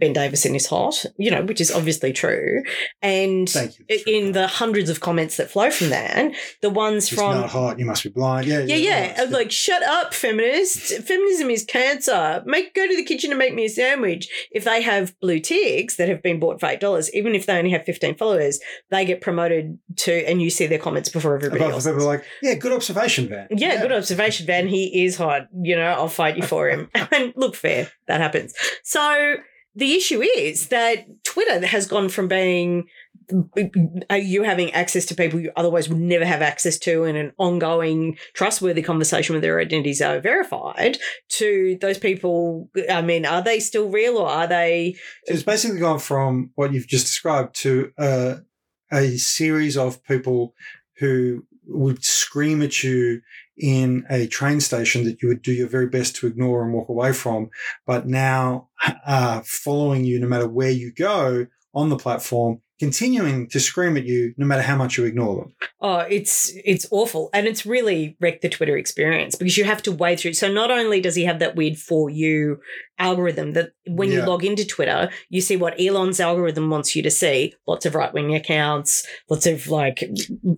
[0.00, 2.62] Ben Davison is hot, you know, which is obviously true.
[3.00, 3.84] And Thank you.
[3.90, 6.32] i- in the hundreds of comments that flow from that,
[6.62, 7.78] the ones It's from not hot.
[7.78, 8.46] You must be blind.
[8.46, 9.14] Yeah, yeah, yeah.
[9.18, 10.92] I'm like, shut up, feminists.
[11.04, 12.42] Feminism is cancer.
[12.44, 14.28] Make go to the kitchen and make me a sandwich.
[14.50, 17.56] If they have blue ticks that have been bought for eight dollars, even if they
[17.56, 18.58] only have fifteen followers,
[18.90, 21.86] they get promoted to, and you see their comments before everybody Above else.
[21.86, 23.46] people like, yeah, good observation, Van.
[23.50, 24.66] Yeah, good observation, Van.
[24.66, 25.42] He is hot.
[25.62, 26.90] You know, I'll fight you for him.
[27.12, 27.90] and look, fair.
[28.08, 28.54] That happens.
[28.82, 29.36] So
[29.74, 32.86] the issue is that Twitter has gone from being
[34.10, 37.32] are you having access to people you otherwise would never have access to in an
[37.38, 40.98] ongoing trustworthy conversation where their identities are verified
[41.30, 42.68] to those people?
[42.90, 44.96] I mean are they still real or are they
[45.26, 48.36] So it's basically gone from what you've just described to uh,
[48.92, 50.54] a series of people
[50.98, 53.22] who would scream at you
[53.56, 56.88] in a train station that you would do your very best to ignore and walk
[56.88, 57.50] away from,
[57.86, 58.68] but now
[59.06, 64.04] uh, following you no matter where you go on the platform, continuing to scream at
[64.04, 65.52] you no matter how much you ignore them.
[65.80, 69.92] Oh, it's it's awful, and it's really wrecked the Twitter experience because you have to
[69.92, 70.34] wade through.
[70.34, 72.58] So not only does he have that weird for you
[72.98, 77.10] algorithm that when you log into Twitter, you see what Elon's algorithm wants you to
[77.10, 80.04] see: lots of right wing accounts, lots of like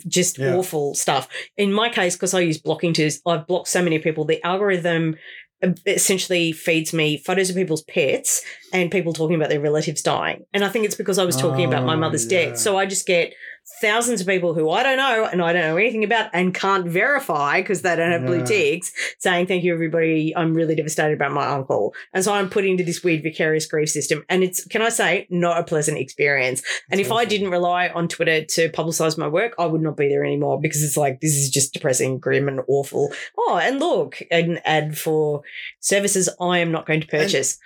[0.07, 0.57] just Yeah.
[0.57, 1.29] awful stuff.
[1.57, 4.25] In my case, because I use blocking to, I've blocked so many people.
[4.25, 5.17] The algorithm
[5.63, 8.43] Uh, essentially feeds me photos of people's pets
[8.75, 10.45] and people talking about their relatives dying.
[10.53, 12.51] And I think it's because I was talking about my Oh, mother's yeah.
[12.51, 12.59] death.
[12.59, 13.33] So I just get
[13.81, 16.87] thousands of people who I don't know and I don't know anything about and can't
[16.87, 18.45] verify because they don't have blue Yeah.
[18.45, 20.33] ticks saying, Thank you, everybody.
[20.37, 21.95] I'm really devastated about my uncle.
[22.15, 24.25] And so I'm put into this weird vicarious grief system.
[24.29, 26.63] And it's, can I say, not a pleasant experience.
[26.91, 29.97] And It's if I didn't rely on Twitter to publicize my work, I would not
[29.97, 33.13] be there anymore because it's like, this is just depressing, grim, and awful.
[33.37, 35.43] Oh, and look, an ad for
[35.81, 37.59] services I am not going to purchase.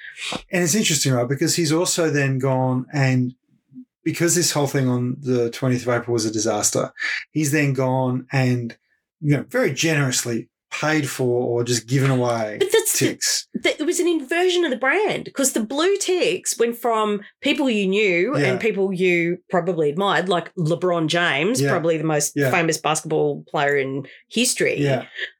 [0.50, 1.28] And it's interesting, right?
[1.28, 3.34] Because he's also then gone and
[4.04, 6.92] because this whole thing on the 20th of April was a disaster,
[7.32, 8.76] he's then gone and,
[9.20, 13.48] you know, very generously paid for or just given away but that's the, ticks.
[13.54, 17.68] the, it was an inversion of the brand because the blue ticks went from people
[17.68, 18.52] you knew Yeah.
[18.52, 21.70] and people you probably admired, like LeBron James, Yeah.
[21.70, 22.52] probably the most Yeah.
[22.52, 24.80] famous basketball player in history.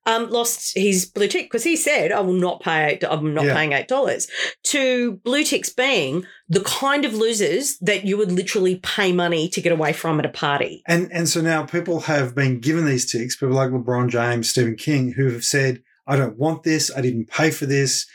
[0.06, 2.92] Um, lost his blue tick because he said, "I will not pay.
[2.92, 3.54] Eight, I'm not Yeah.
[3.54, 4.28] paying eight dollars."
[4.68, 9.60] To blue ticks being the kind of losers that you would literally pay money to
[9.60, 10.82] get away from at a party.
[10.86, 14.74] And and so now people have been given these ticks, people like LeBron James, Stephen
[14.76, 18.06] King, who have said, I don't want this, I didn't pay for this.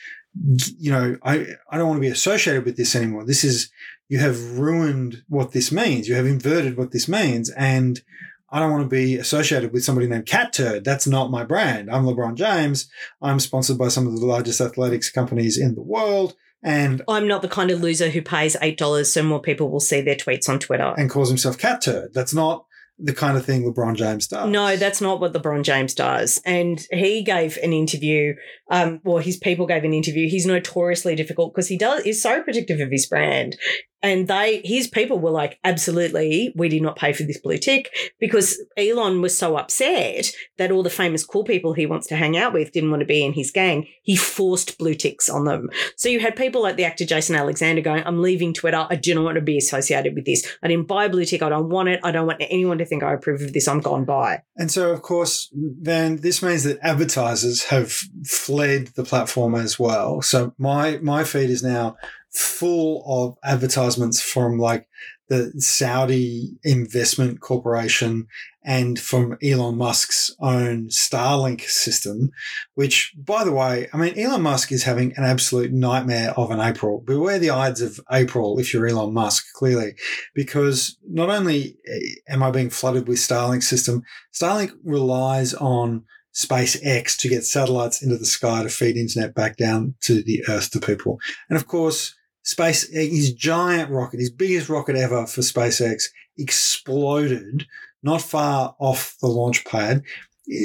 [0.80, 3.26] You know, I, I don't want to be associated with this anymore.
[3.26, 3.70] This is
[4.10, 6.08] you have ruined what this means.
[6.08, 7.50] You have inverted what this means.
[7.52, 8.02] And
[8.50, 10.84] I don't want to be associated with somebody named Cat Turd.
[10.86, 11.90] That's not my brand.
[11.90, 12.90] I'm LeBron James.
[13.22, 16.36] I'm sponsored by some of the largest athletics companies in the world.
[16.64, 19.80] And I'm not the kind of loser who pays eight dollars so more people will
[19.80, 20.94] see their tweets on Twitter.
[20.98, 22.14] and calls himself Cat Turd.
[22.14, 22.66] That's not
[22.98, 24.50] the kind of thing LeBron James does.
[24.50, 26.42] No, that's not what LeBron James does.
[26.46, 28.36] And he gave an interview,
[28.72, 30.30] um, well, his people gave an interview.
[30.30, 33.58] He's notoriously difficult because he does is so protective of his brand.
[34.02, 37.94] And they his people were like, absolutely, we did not pay for this blue tick
[38.20, 42.38] because Elon was so upset that all the famous cool people he wants to hang
[42.38, 43.88] out with didn't want to be in his gang.
[44.04, 45.70] He forced blue ticks on them.
[45.96, 48.86] So you had people like the actor Jason Alexander going, I'm leaving Twitter.
[48.90, 50.46] I do not want to be associated with this.
[50.62, 51.42] I didn't buy a blue tick.
[51.42, 52.00] I don't want it.
[52.04, 53.68] I don't want anyone to think I approve of this.
[53.68, 54.44] I'm gone by.
[54.56, 57.92] And so, of course, then this means that advertisers have
[58.26, 60.22] fled the platform as well.
[60.22, 61.98] So my my feed is now
[62.36, 64.88] full of advertisements from like
[65.28, 68.28] the Saudi investment corporation
[68.64, 72.32] and from Elon Musk's own Starlink system,
[72.76, 76.60] which, by the way, I mean, Elon Musk is having an absolute nightmare of an
[76.60, 77.02] April.
[77.02, 79.96] Beware the Ides of April if you're Elon Musk, clearly,
[80.34, 86.04] because not only eh, am I being flooded with Starlink system, Starlink relies on
[86.36, 90.70] SpaceX to get satellites into the sky to feed internet back down to the earth
[90.72, 91.18] to people.
[91.50, 92.14] And of course,
[92.46, 96.06] Space, his giant rocket, his biggest rocket ever for SpaceX
[96.38, 97.66] exploded
[98.04, 100.04] not far off the launch pad.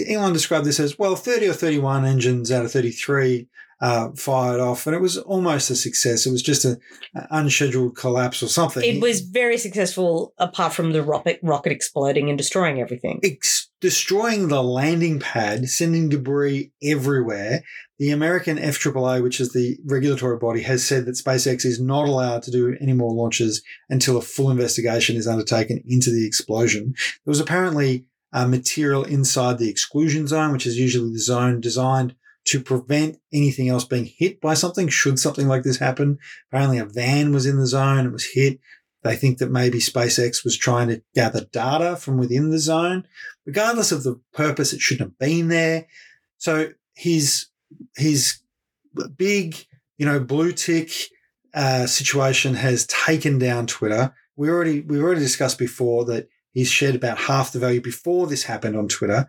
[0.07, 3.49] Elon described this as, well, 30 or 31 engines out of 33
[3.81, 6.26] uh, fired off, and it was almost a success.
[6.26, 6.78] It was just a,
[7.14, 8.85] an unscheduled collapse or something.
[8.85, 13.20] It was very successful apart from the rocket, rocket exploding and destroying everything.
[13.22, 17.62] ex- destroying the landing pad, sending debris everywhere.
[17.99, 22.43] The American FAA, which is the regulatory body, has said that SpaceX is not allowed
[22.45, 26.95] to do any more launches until a full investigation is undertaken into the explosion.
[27.24, 32.14] There was apparently uh, material inside the exclusion zone, which is usually the zone designed
[32.51, 36.18] to prevent anything else being hit by something should something like this happen.
[36.48, 38.59] Apparently a van was in the zone, it was hit.
[39.03, 43.07] They think that maybe SpaceX was trying to gather data from within the zone.
[43.46, 45.86] Regardless of the purpose, it shouldn't have been there.
[46.38, 47.46] So his
[47.96, 48.40] his
[49.16, 49.57] big,
[49.96, 50.90] you know, blue tick
[51.55, 54.12] uh, situation has taken down Twitter.
[54.36, 58.42] We already we already discussed before that he's shed about half the value before this
[58.42, 59.28] happened on Twitter.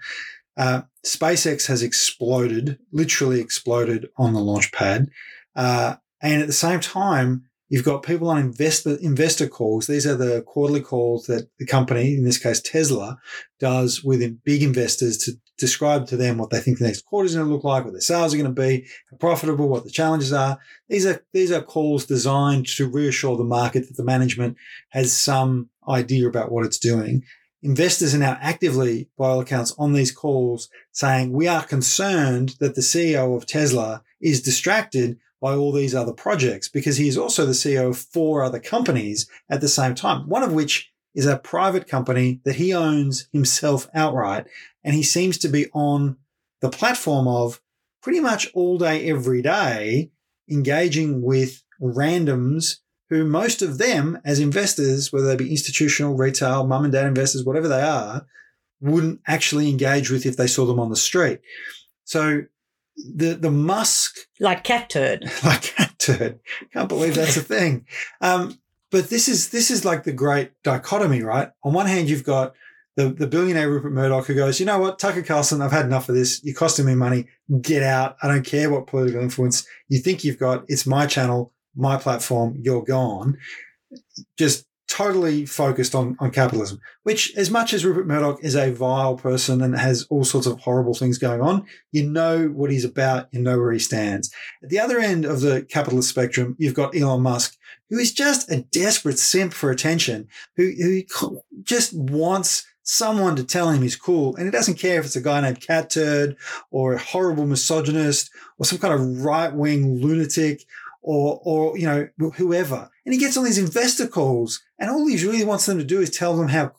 [0.57, 5.07] Uh, SpaceX has exploded, literally exploded on the launch pad.
[5.55, 9.87] Uh, and at the same time, you've got people on investor, investor calls.
[9.87, 13.17] These are the quarterly calls that the company, in this case Tesla,
[13.59, 17.35] does with big investors to describe to them what they think the next quarter is
[17.35, 19.91] going to look like, what their sales are going to be, how profitable, what the
[19.91, 20.59] challenges are.
[20.89, 24.57] These are these are calls designed to reassure the market that the management
[24.89, 27.23] has some idea about what it's doing.
[27.63, 32.73] Investors are now actively, by all accounts, on these calls saying, we are concerned that
[32.73, 37.45] the CEO of Tesla is distracted by all these other projects because he is also
[37.45, 41.37] the CEO of four other companies at the same time, one of which is a
[41.37, 44.47] private company that he owns himself outright.
[44.83, 46.17] And he seems to be on
[46.61, 47.61] the platform of
[48.01, 50.11] pretty much all day, every day,
[50.49, 52.77] engaging with randoms
[53.11, 57.43] who most of them as investors, whether they be institutional, retail, mum and dad investors,
[57.43, 58.25] whatever they are,
[58.79, 61.41] wouldn't actually engage with if they saw them on the street.
[62.05, 62.43] So
[62.95, 65.29] the the Musk Like cat turd.
[65.43, 66.39] like cat turd.
[66.71, 67.85] Can't believe that's a thing.
[68.21, 68.57] Um,
[68.91, 71.49] but this is this is like the great dichotomy, right?
[71.63, 72.53] On one hand, you've got
[72.95, 76.07] the, the billionaire Rupert Murdoch who goes, you know what, Tucker Carlson, I've had enough
[76.07, 76.41] of this.
[76.45, 77.27] You're costing me money.
[77.61, 78.15] Get out.
[78.23, 80.63] I don't care what political influence you think you've got.
[80.69, 82.57] It's my channel, my platform.
[82.61, 83.37] You're gone.
[84.37, 89.15] Just totally focused on, on capitalism, which as much as Rupert Murdoch is a vile
[89.15, 93.29] person and has all sorts of horrible things going on, you know what he's about.
[93.31, 94.33] You know where he stands.
[94.61, 97.57] At the other end of the capitalist spectrum, you've got Elon Musk,
[97.89, 103.69] who is just a desperate simp for attention, who, who just wants someone to tell
[103.69, 104.35] him he's cool.
[104.35, 106.35] And he doesn't care if it's a guy named Cat Turd
[106.69, 110.65] or a horrible misogynist or some kind of right wing lunatic
[111.01, 112.89] or, or, you know, whoever.
[113.05, 115.99] And he gets on these investor calls and all he really wants them to do
[115.99, 116.73] is tell them how,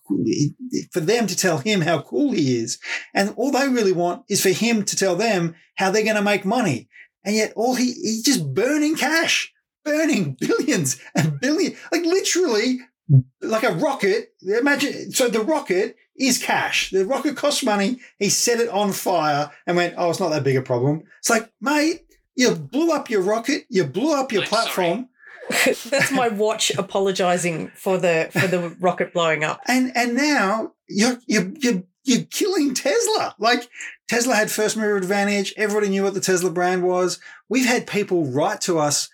[0.91, 2.79] for them to tell him how cool he is.
[3.15, 6.23] And all they really want is for him to tell them how they're going to
[6.23, 6.89] make money.
[7.25, 9.53] And yet all he, he's just burning cash,
[9.85, 12.81] burning billions and billions, like literally
[13.41, 14.33] like a rocket.
[14.43, 16.91] Imagine, so the rocket is cash.
[16.91, 18.01] The rocket costs money.
[18.19, 21.03] He set it on fire and went, oh, it's not that big a problem.
[21.19, 22.03] It's like, mate,
[22.37, 23.65] you blew up your rocket.
[23.69, 25.09] You blew up your I'm platform.
[25.65, 29.61] That's my watch apologizing for the for the rocket blowing up.
[29.67, 33.35] And and now you're you're you're you're killing Tesla.
[33.39, 33.69] Like
[34.09, 35.53] Tesla had first mover advantage.
[35.57, 37.21] Everybody knew what the Tesla brand was.
[37.49, 39.09] We've had people write to us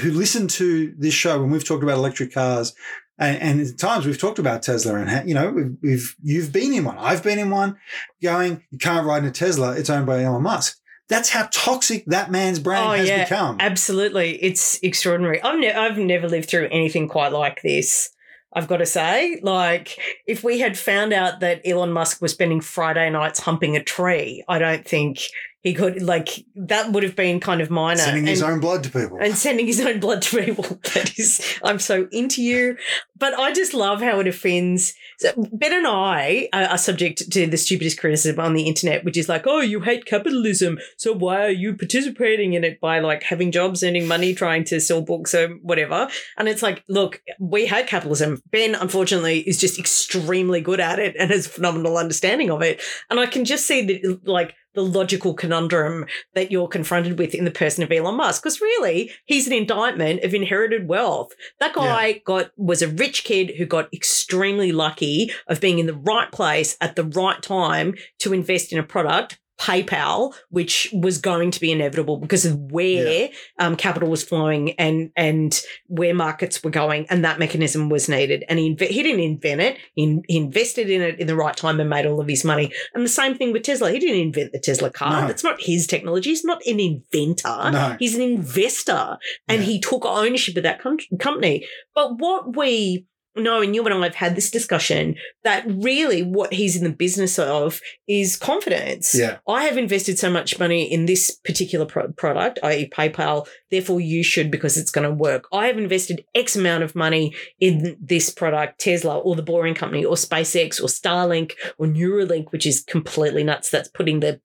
[0.00, 2.74] who listen to this show when we've talked about electric cars.
[3.18, 6.52] And, and at times we've talked about Tesla and, ha- you know, we've, we've, you've
[6.52, 6.98] been in one.
[6.98, 7.76] I've been in one
[8.22, 9.76] going, you can't ride in a Tesla.
[9.76, 10.78] It's owned by Elon Musk.
[11.08, 13.24] That's how toxic that man's brain Oh, has yeah.
[13.24, 13.58] become.
[13.60, 15.42] Absolutely, it's extraordinary.
[15.42, 18.10] I've ne- I've never lived through anything quite like this.
[18.56, 22.60] I've got to say, like, if we had found out that Elon Musk was spending
[22.60, 25.18] Friday nights humping a tree, I don't think
[25.64, 26.00] he could.
[26.02, 27.98] Like, that would have been kind of minor.
[28.00, 29.18] Sending his And- own blood to people.
[29.18, 30.64] and sending his own blood to people.
[30.94, 32.76] That is, I'm so into you.
[33.18, 34.94] But I just love how it offends.
[35.18, 39.16] So ben and I are, are subject to the stupidest criticism on the internet, which
[39.16, 40.78] is like, oh, you hate capitalism.
[40.98, 44.80] So why are you participating in it by like having jobs, earning money, trying to
[44.80, 46.08] sell books or whatever?
[46.36, 48.42] And it's like, look, we hate capitalism.
[48.50, 52.82] Ben, unfortunately, is just extremely good at it and has phenomenal understanding of it.
[53.08, 57.44] And I can just see that like the logical conundrum that you're confronted with in
[57.44, 58.42] the person of Elon Musk.
[58.42, 61.32] Because really, he's an indictment of inherited wealth.
[61.60, 65.94] That guy got was a rich kid who got extremely lucky of being in the
[65.94, 69.38] right place at the right time to invest in a product.
[69.58, 73.28] PayPal, which was going to be inevitable because of where
[73.58, 78.44] um, capital was flowing and and where markets were going, and that mechanism was needed.
[78.48, 81.36] And he inve- he didn't invent it; he, in- he invested in it in the
[81.36, 82.72] right time and made all of his money.
[82.94, 85.22] And the same thing with Tesla; he didn't invent the Tesla car.
[85.22, 85.26] No.
[85.28, 86.30] That's not his technology.
[86.30, 87.70] He's not an inventor.
[87.70, 87.96] No.
[87.98, 89.66] He's an investor, and Yeah.
[89.66, 91.66] he took ownership of that com- company.
[91.94, 93.06] But what we
[93.42, 96.90] know, and you and I have had this discussion, that really what he's in the
[96.90, 99.14] business of is confidence.
[99.14, 99.38] Yeah.
[99.48, 104.22] I have invested so much money in this particular pro- product, i.e., PayPal, therefore you
[104.22, 105.46] should because it's going to work.
[105.52, 110.04] I have invested X amount of money in this product, Tesla or the Boring Company
[110.04, 113.70] or SpaceX or Starlink or Neuralink, which is completely nuts.
[113.70, 114.40] That's putting the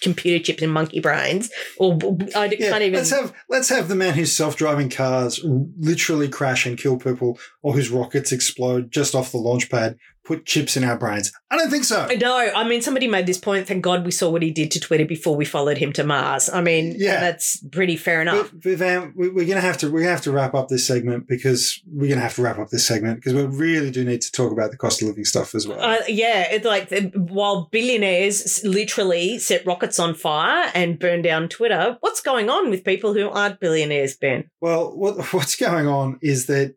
[0.00, 1.50] computer chips and monkey brains.
[1.78, 1.98] Or
[2.36, 2.94] I Yeah, can't even.
[2.94, 7.72] let's have let's have the man whose self-driving cars literally crash and kill people, or
[7.72, 9.96] whose rockets explode just off the launch pad,
[10.28, 11.32] put chips in our brains.
[11.50, 12.06] I don't think so.
[12.20, 13.66] No, I mean somebody made this point.
[13.66, 16.50] Thank God we saw what he did to Twitter before we followed him to Mars.
[16.50, 17.18] I mean, Yeah.
[17.20, 18.50] that's pretty fair enough.
[18.52, 21.26] But, but Van, we- we're gonna have to we're have to wrap up this segment
[21.26, 24.30] because we're gonna have to wrap up this segment because we really do need to
[24.30, 25.80] talk about the cost of living stuff as well.
[25.80, 31.96] Uh, yeah, it's like while billionaires literally set rockets on fire and burn down Twitter,
[32.00, 34.50] what's going on with people who aren't billionaires, Ben?
[34.60, 36.74] Well, what, what's going on is that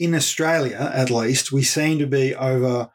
[0.00, 2.90] in Australia, at least, we seem to be over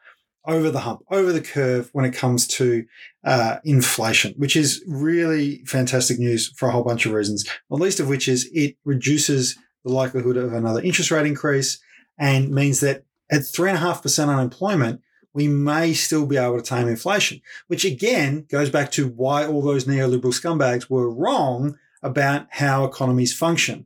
[0.48, 2.84] over the hump, over the curve when it comes to
[3.24, 7.48] uh, inflation, which is really fantastic news for a whole bunch of reasons.
[7.68, 11.80] Not least of which is it reduces the likelihood of another interest rate increase
[12.16, 15.00] and means that at three and a half percent unemployment,
[15.32, 19.62] we may still be able to tame inflation, which again goes back to why all
[19.62, 23.84] those neoliberal scumbags were wrong about how economies function,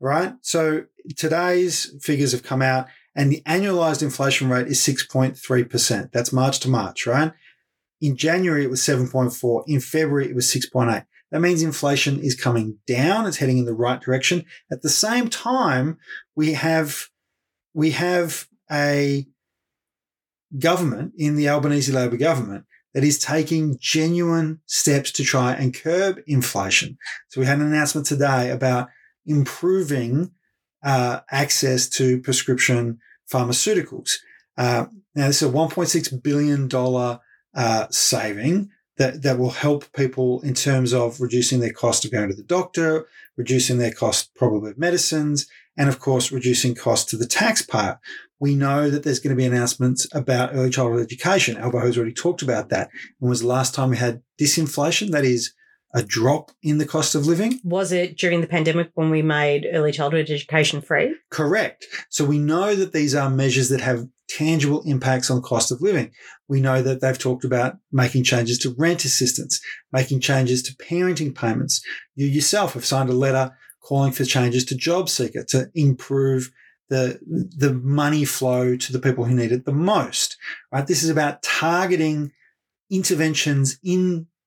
[0.00, 0.34] right?
[0.42, 0.84] So
[1.16, 6.12] today's figures have come out and the annualized inflation rate is 6.3%.
[6.12, 7.32] That's March to March, right?
[8.00, 9.64] In January, it was 7.4.
[9.66, 11.04] In February, it was 6.8.
[11.30, 13.26] That means inflation is coming down.
[13.26, 14.44] It's heading in the right direction.
[14.70, 15.98] At the same time,
[16.36, 17.08] we have,
[17.72, 19.26] we have a
[20.58, 26.20] government in the Albanese Labor government that is taking genuine steps to try and curb
[26.26, 26.96] inflation.
[27.28, 28.88] So we had an announcement today about
[29.26, 30.30] improving
[30.84, 32.98] uh, access to prescription
[33.32, 34.12] pharmaceuticals.
[34.56, 37.18] Uh, now, this is a $1.6 billion
[37.54, 42.28] uh, saving that, that will help people in terms of reducing their cost of going
[42.28, 43.06] to the doctor,
[43.36, 47.98] reducing their cost probably of medicines, and of course, reducing costs to the taxpayer.
[48.38, 51.56] We know that there's going to be announcements about early childhood education.
[51.56, 52.90] Albo has already talked about that.
[53.18, 55.10] When was the last time we had disinflation?
[55.10, 55.52] That is
[55.94, 57.60] a drop in the cost of living?
[57.62, 61.14] Was it during the pandemic when we made early childhood education free?
[61.30, 61.86] Correct.
[62.10, 66.10] So we know that these are measures that have tangible impacts on cost of living.
[66.48, 69.60] We know that they've talked about making changes to rent assistance,
[69.92, 71.80] making changes to parenting payments.
[72.16, 76.50] You yourself have signed a letter calling for changes to job seeker to improve
[76.88, 77.18] the
[77.56, 80.36] the money flow to the people who need it the most.
[80.72, 80.86] Right?
[80.86, 82.32] This is about targeting
[82.90, 83.78] interventions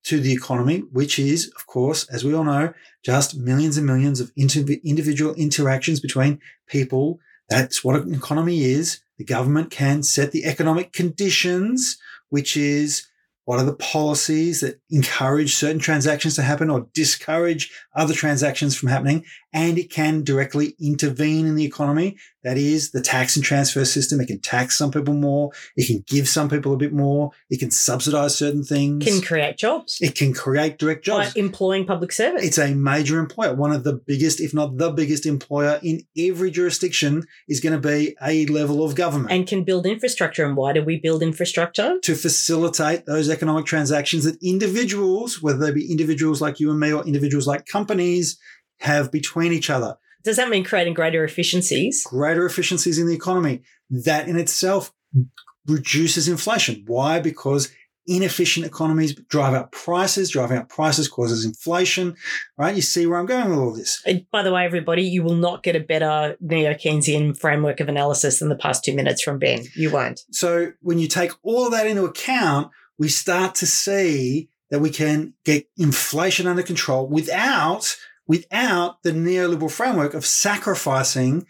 [0.03, 2.73] into the economy, which is, of course, as we all know,
[3.03, 7.19] just millions and millions of individual interactions between people.
[7.49, 9.01] That's what an economy is.
[9.17, 11.97] The government can set the economic conditions,
[12.29, 13.07] which is
[13.45, 18.89] what are the policies that encourage certain transactions to happen or discourage other transactions from
[18.89, 19.23] happening?
[19.53, 22.17] And it can directly intervene in the economy.
[22.43, 24.21] That is the tax and transfer system.
[24.21, 25.51] It can tax some people more.
[25.75, 27.31] It can give some people a bit more.
[27.49, 29.03] It can subsidize certain things.
[29.03, 29.97] Can create jobs.
[29.99, 31.33] It can create direct jobs.
[31.33, 32.43] By employing public service.
[32.43, 33.53] It's a major employer.
[33.53, 37.85] One of the biggest, if not the biggest employer in every jurisdiction is going to
[37.85, 39.31] be a level of government.
[39.31, 40.45] And can build infrastructure.
[40.45, 41.99] And why do we build infrastructure?
[42.01, 46.93] To facilitate those economic transactions that individuals, whether they be individuals like you and me
[46.93, 48.37] or individuals like companies,
[48.79, 49.97] have between each other.
[50.23, 52.03] Does that mean creating greater efficiencies?
[52.03, 53.61] Greater efficiencies in the economy.
[53.89, 54.93] That in itself
[55.65, 56.83] reduces inflation.
[56.85, 57.19] Why?
[57.19, 57.71] Because
[58.07, 60.29] inefficient economies drive up prices.
[60.29, 62.15] Driving up prices causes inflation,
[62.57, 62.75] right?
[62.75, 64.01] You see where I'm going with all this.
[64.05, 67.89] And by the way, everybody, you will not get a better neo Keynesian framework of
[67.89, 69.65] analysis than the past two minutes from Ben.
[69.75, 70.21] You won't.
[70.31, 74.89] So when you take all of that into account, we start to see that we
[74.89, 77.95] can get inflation under control without
[78.27, 81.45] without the neoliberal framework of sacrificing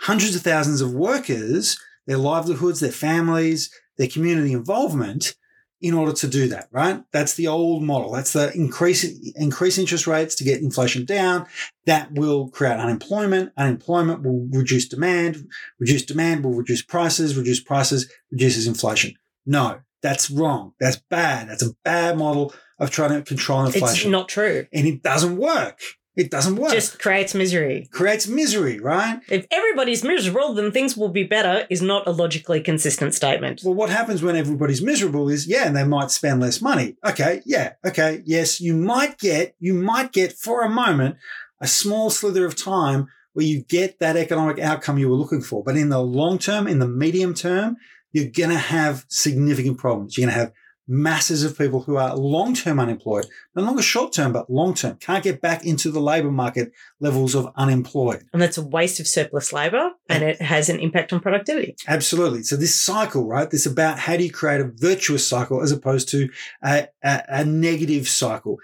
[0.00, 5.34] hundreds of thousands of workers, their livelihoods, their families, their community involvement
[5.80, 7.02] in order to do that, right?
[7.12, 8.12] That's the old model.
[8.12, 9.04] That's the increase,
[9.36, 11.46] increase interest rates to get inflation down.
[11.84, 13.52] That will create unemployment.
[13.58, 15.46] Unemployment will reduce demand.
[15.78, 17.36] Reduce demand will reduce prices.
[17.36, 19.14] Reduce prices reduces inflation.
[19.44, 20.72] No, that's wrong.
[20.80, 21.50] That's bad.
[21.50, 23.88] That's a bad model of trying to control inflation.
[23.88, 24.66] It's not true.
[24.72, 25.80] And it doesn't work.
[26.16, 26.72] It doesn't work.
[26.72, 27.88] Just creates misery.
[27.90, 29.20] Creates misery, right?
[29.28, 33.62] If everybody's miserable, then things will be better is not a logically consistent statement.
[33.64, 36.96] Well, what happens when everybody's miserable is, yeah, and they might spend less money.
[37.04, 41.16] Okay, yeah, okay, yes, you might get, you might get for a moment
[41.60, 45.64] a small slither of time where you get that economic outcome you were looking for.
[45.64, 47.76] But in the long term, in the medium term,
[48.12, 50.16] you're going to have significant problems.
[50.16, 50.52] You're going to have
[50.86, 54.96] masses of people who are long term unemployed, no longer short term, but long term,
[54.96, 58.24] can't get back into the labor market levels of unemployed.
[58.32, 61.76] And that's a waste of surplus labor and it has an impact on productivity.
[61.88, 62.42] Absolutely.
[62.42, 63.50] So, this cycle, right?
[63.50, 66.28] This about how do you create a virtuous cycle as opposed to
[66.62, 68.58] a, a, a negative cycle.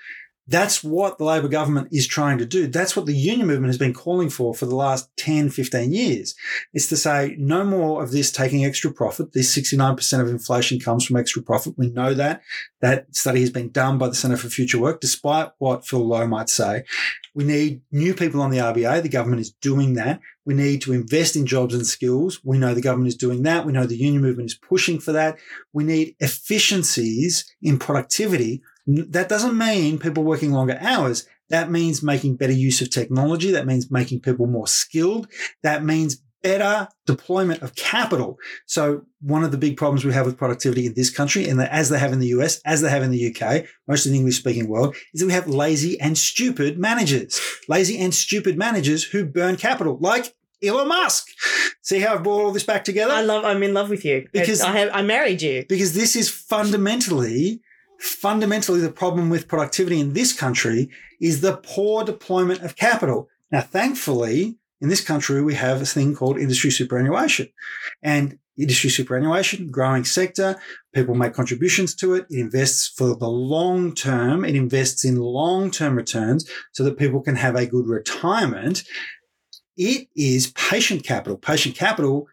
[0.51, 2.67] That's what the Labor government is trying to do.
[2.67, 6.35] That's what the union movement has been calling for for the last 10, 15 years.
[6.75, 9.33] It's to say no more of this taking extra profit.
[9.33, 11.79] This 69% of inflation comes from extra profit.
[11.79, 12.43] We know that.
[12.81, 16.27] That study has been done by the Centre for Future Work, despite what Phil Lowe
[16.27, 16.83] might say.
[17.33, 19.03] We need new people on the RBA.
[19.03, 20.21] The government is doing that.
[20.45, 22.41] We need to invest in jobs and skills.
[22.43, 23.65] We know the government is doing that.
[23.65, 25.39] We know the union movement is pushing for that.
[25.73, 31.27] We need efficiencies in productivity that doesn't mean people working longer hours.
[31.49, 33.51] That means making better use of technology.
[33.51, 35.29] That means making people more skilled.
[35.63, 38.39] That means better deployment of capital.
[38.67, 41.89] So one of the big problems we have with productivity in this country, and as
[41.91, 44.39] they have in the US, as they have in the UK, most of the English
[44.39, 49.27] speaking world, is that we have lazy and stupid managers, lazy and stupid managers who
[49.27, 51.27] burn capital, like Elon Musk.
[51.83, 53.13] See how I've brought all this back together?
[53.13, 53.45] I love.
[53.45, 54.91] I'm in love with you because I have.
[54.93, 57.61] I married you because this is fundamentally
[58.01, 60.91] fundamentally the problem with productivity in this country
[61.21, 63.29] is the poor deployment of capital.
[63.53, 67.49] Now, thankfully, in this country, we have a thing called industry superannuation.
[68.03, 70.59] And industry superannuation, growing sector,
[70.95, 72.27] people make contributions to it.
[72.31, 74.45] It invests for the long term.
[74.45, 78.85] It invests in long term returns so that people can have a good retirement.
[79.77, 81.37] It is patient capital.
[81.37, 82.27] Patient capital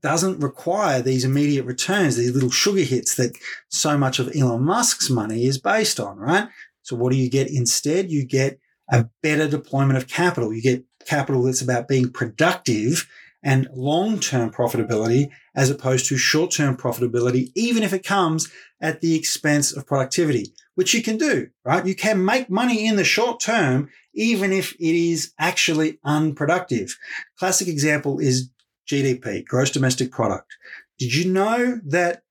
[0.00, 3.36] doesn't require these immediate returns, these little sugar hits that
[3.68, 6.48] so much of Elon Musk's money is based on, right?
[6.82, 8.10] So what do you get instead?
[8.10, 8.58] You get
[8.90, 10.52] a better deployment of capital.
[10.52, 13.08] You get capital that's about being productive
[13.42, 19.76] and long-term profitability as opposed to short-term profitability, even if it comes at the expense
[19.76, 21.86] of productivity, which you can do, right?
[21.86, 26.96] You can make money in the short term, even if it is actually unproductive.
[27.38, 28.50] Classic example is
[28.88, 30.56] GDP, gross domestic product.
[30.98, 32.22] Did you know that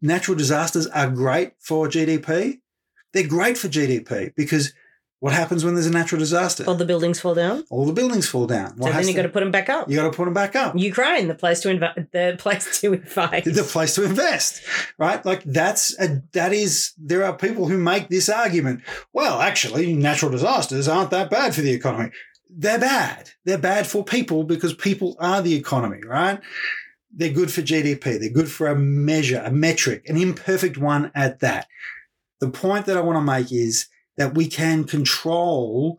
[0.00, 2.60] natural disasters are great for GDP?
[3.12, 4.72] They're great for GDP because
[5.22, 6.64] What happens when there's a natural disaster?
[6.66, 7.62] All the buildings fall down.
[7.70, 8.72] All the buildings fall down.
[8.76, 9.88] What so then you got to put them back up.
[9.88, 10.76] you got to put them back up.
[10.76, 12.08] Ukraine, the place to invade.
[12.10, 13.44] The place to invade.
[13.44, 14.64] the place to invest,
[14.98, 15.24] right?
[15.24, 18.80] Like that's a, that is there are people who make this argument.
[19.12, 22.10] Well, actually, natural disasters aren't that bad for the economy.
[22.54, 23.30] They're bad.
[23.44, 26.40] They're bad for people because people are the economy, right?
[27.14, 28.20] They're good for GDP.
[28.20, 31.66] They're good for a measure, a metric, an imperfect one at that.
[32.40, 33.86] The point that I want to make is
[34.16, 35.98] that we can control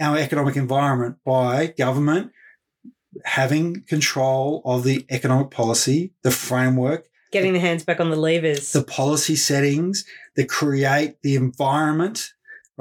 [0.00, 2.32] our economic environment by government
[3.24, 8.72] having control of the economic policy, the framework, Getting the hands back on the levers.
[8.72, 10.04] the policy settings
[10.36, 12.32] that create the environment,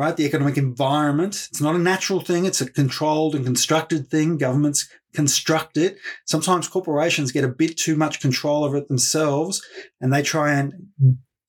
[0.01, 0.17] right?
[0.17, 1.47] The economic environment.
[1.51, 2.45] It's not a natural thing.
[2.45, 4.35] It's a controlled and constructed thing.
[4.35, 5.99] Governments construct it.
[6.25, 9.63] Sometimes corporations get a bit too much control over it themselves
[9.99, 10.73] and they try and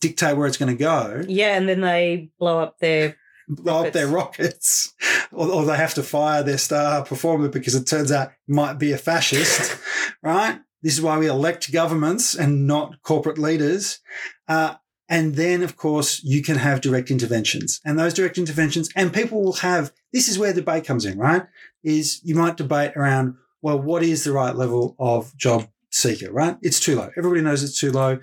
[0.02, 1.24] dictate where it's going to go.
[1.26, 3.16] yeah, and then they blow up their.
[3.48, 4.92] blow up their rockets,
[5.32, 8.92] or, or they have to fire their star performer because it turns out might be
[8.92, 9.80] a fascist,
[10.22, 10.60] right?
[10.82, 14.00] This is why we elect governments and not corporate leaders.
[14.46, 14.74] Uh,
[15.08, 17.80] and then, of course, you can have direct interventions.
[17.84, 21.44] And those direct interventions, and people will have this is where debate comes in, right?
[21.82, 26.56] Is you might debate around, well, what is the right level of job seeker, right?
[26.62, 27.10] It's too low.
[27.16, 28.18] Everybody knows it's too low.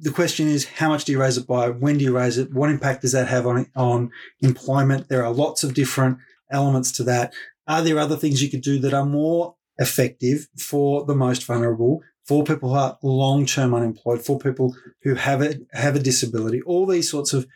[0.00, 1.70] The question is, how much do you raise it by?
[1.70, 2.52] When do you raise it?
[2.52, 4.10] What impact does that have on, on
[4.40, 5.08] employment?
[5.08, 6.18] There are lots of different
[6.50, 7.32] elements to that.
[7.66, 12.02] Are there other things you could do that are more effective for the most vulnerable,
[12.28, 16.84] for people who are long-term unemployed, for people who have a, have a disability, all
[16.84, 17.46] these sorts of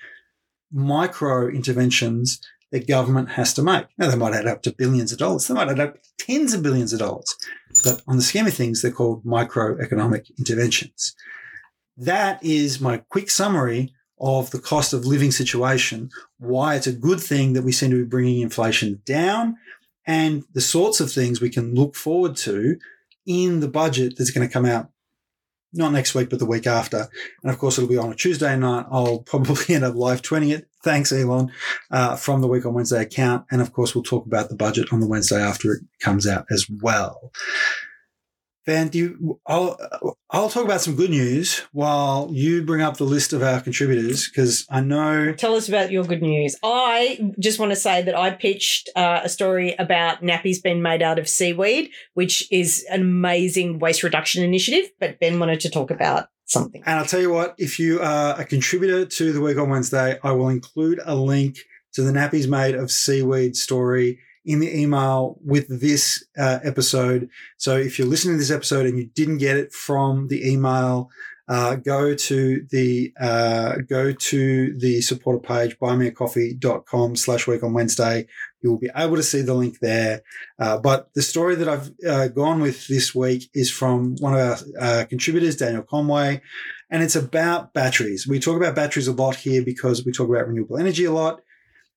[0.72, 3.84] micro interventions that government has to make.
[3.98, 5.46] Now, they might add up to billions of dollars.
[5.46, 7.36] They might add up to tens of billions of dollars.
[7.84, 11.14] But on the scheme of things, they're called microeconomic interventions.
[11.98, 16.08] That is my quick summary of the cost of living situation,
[16.38, 19.58] why it's a good thing that we seem to be bringing inflation down,
[20.06, 22.78] and the sorts of things we can look forward to
[23.26, 24.90] in the budget that's going to come out
[25.72, 27.08] not next week, but the week after.
[27.42, 28.86] And of course, it'll be on a Tuesday night.
[28.90, 30.68] I'll probably end up live tweeting it.
[30.84, 31.52] Thanks, Elon,
[31.90, 33.46] uh, from the Week on Wednesday account.
[33.50, 36.46] And of course, we'll talk about the budget on the Wednesday after it comes out
[36.50, 37.30] as well.
[38.64, 39.76] Van, do you, I'll,
[40.30, 44.28] I'll talk about some good news while you bring up the list of our contributors
[44.28, 46.56] because I know Tell us about your good news.
[46.62, 51.02] I just want to say that I pitched uh, a story about nappies being made
[51.02, 54.90] out of seaweed, which is an amazing waste reduction initiative.
[55.00, 56.82] But Ben wanted to talk about something.
[56.86, 60.18] And I'll tell you what, if you are a contributor to the week on Wednesday,
[60.22, 61.58] I will include a link
[61.94, 67.28] to the nappies made of seaweed story in the email with this uh, episode.
[67.56, 71.10] So if you're listening to this episode and you didn't get it from the email,
[71.48, 78.26] uh, go to the uh, go to the supporter page buymeacoffee.com slash week on Wednesday.
[78.62, 80.22] You will be able to see the link there.
[80.58, 84.40] Uh, but the story that I've uh, gone with this week is from one of
[84.40, 86.40] our uh, contributors, Daniel Conway,
[86.90, 88.26] and it's about batteries.
[88.26, 91.42] We talk about batteries a lot here because we talk about renewable energy a lot.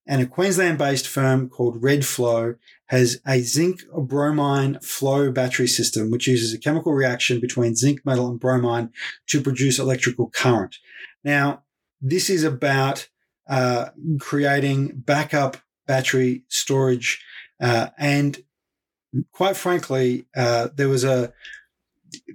[0.06, 6.28] And a Queensland based firm called Redflow has a zinc bromine flow battery system, which
[6.28, 8.90] uses a chemical reaction between zinc metal and bromine
[9.28, 10.76] to produce electrical current.
[11.24, 11.64] Now,
[12.00, 13.08] this is about
[13.48, 13.90] uh,
[14.20, 17.24] creating backup battery storage.
[17.60, 18.38] Uh, and
[19.32, 21.32] quite frankly, uh, there was a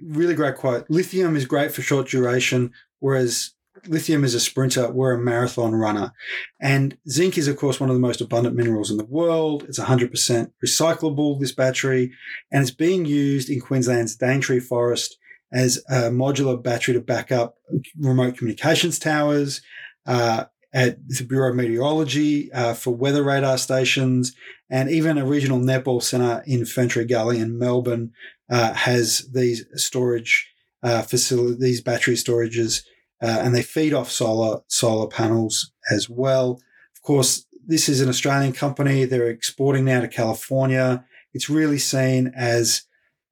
[0.02, 3.52] really great quote lithium is great for short duration, whereas
[3.86, 6.12] lithium is a sprinter, we're a marathon runner.
[6.60, 9.64] And zinc is, of course, one of the most abundant minerals in the world.
[9.68, 12.12] It's 100% recyclable, this battery,
[12.50, 15.18] and it's being used in Queensland's Daintree Forest
[15.52, 17.56] as a modular battery to back up
[17.98, 19.60] remote communications towers,
[20.06, 24.34] uh, at the Bureau of Meteorology uh, for weather radar stations,
[24.70, 28.12] and even a regional netball centre in Ferntree Gully in Melbourne
[28.50, 30.50] uh, has these storage
[30.82, 32.84] uh, facilities, these battery storages
[33.22, 36.60] uh, and they feed off solar solar panels as well.
[36.96, 39.04] Of course, this is an Australian company.
[39.04, 41.04] They're exporting now to California.
[41.32, 42.82] It's really seen as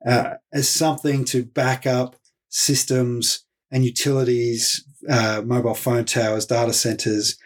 [0.06, 2.16] uh, as something to back up
[2.48, 7.36] systems and utilities, uh, mobile phone towers, data centers,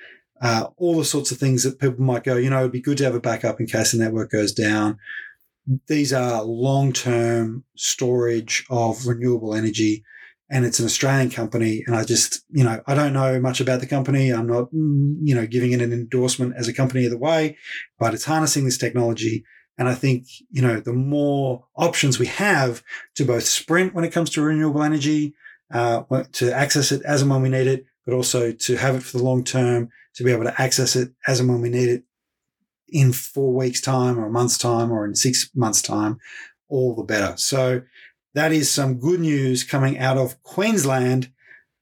[0.40, 2.36] uh, all the sorts of things that people might go.
[2.36, 4.98] You know, it'd be good to have a backup in case the network goes down.
[5.88, 10.04] These are long term storage of renewable energy
[10.54, 11.82] and it's an Australian company.
[11.84, 14.30] And I just, you know, I don't know much about the company.
[14.30, 17.58] I'm not, you know, giving it an endorsement as a company either way,
[17.98, 19.44] but it's harnessing this technology.
[19.78, 22.84] And I think, you know, the more options we have
[23.16, 25.34] to both sprint when it comes to renewable energy,
[25.72, 29.02] uh, to access it as and when we need it, but also to have it
[29.02, 31.88] for the long term, to be able to access it as and when we need
[31.88, 32.04] it
[32.88, 36.18] in four weeks' time or a month's time or in six months' time,
[36.68, 37.36] all the better.
[37.36, 37.82] So
[38.34, 41.32] that is some good news coming out of Queensland,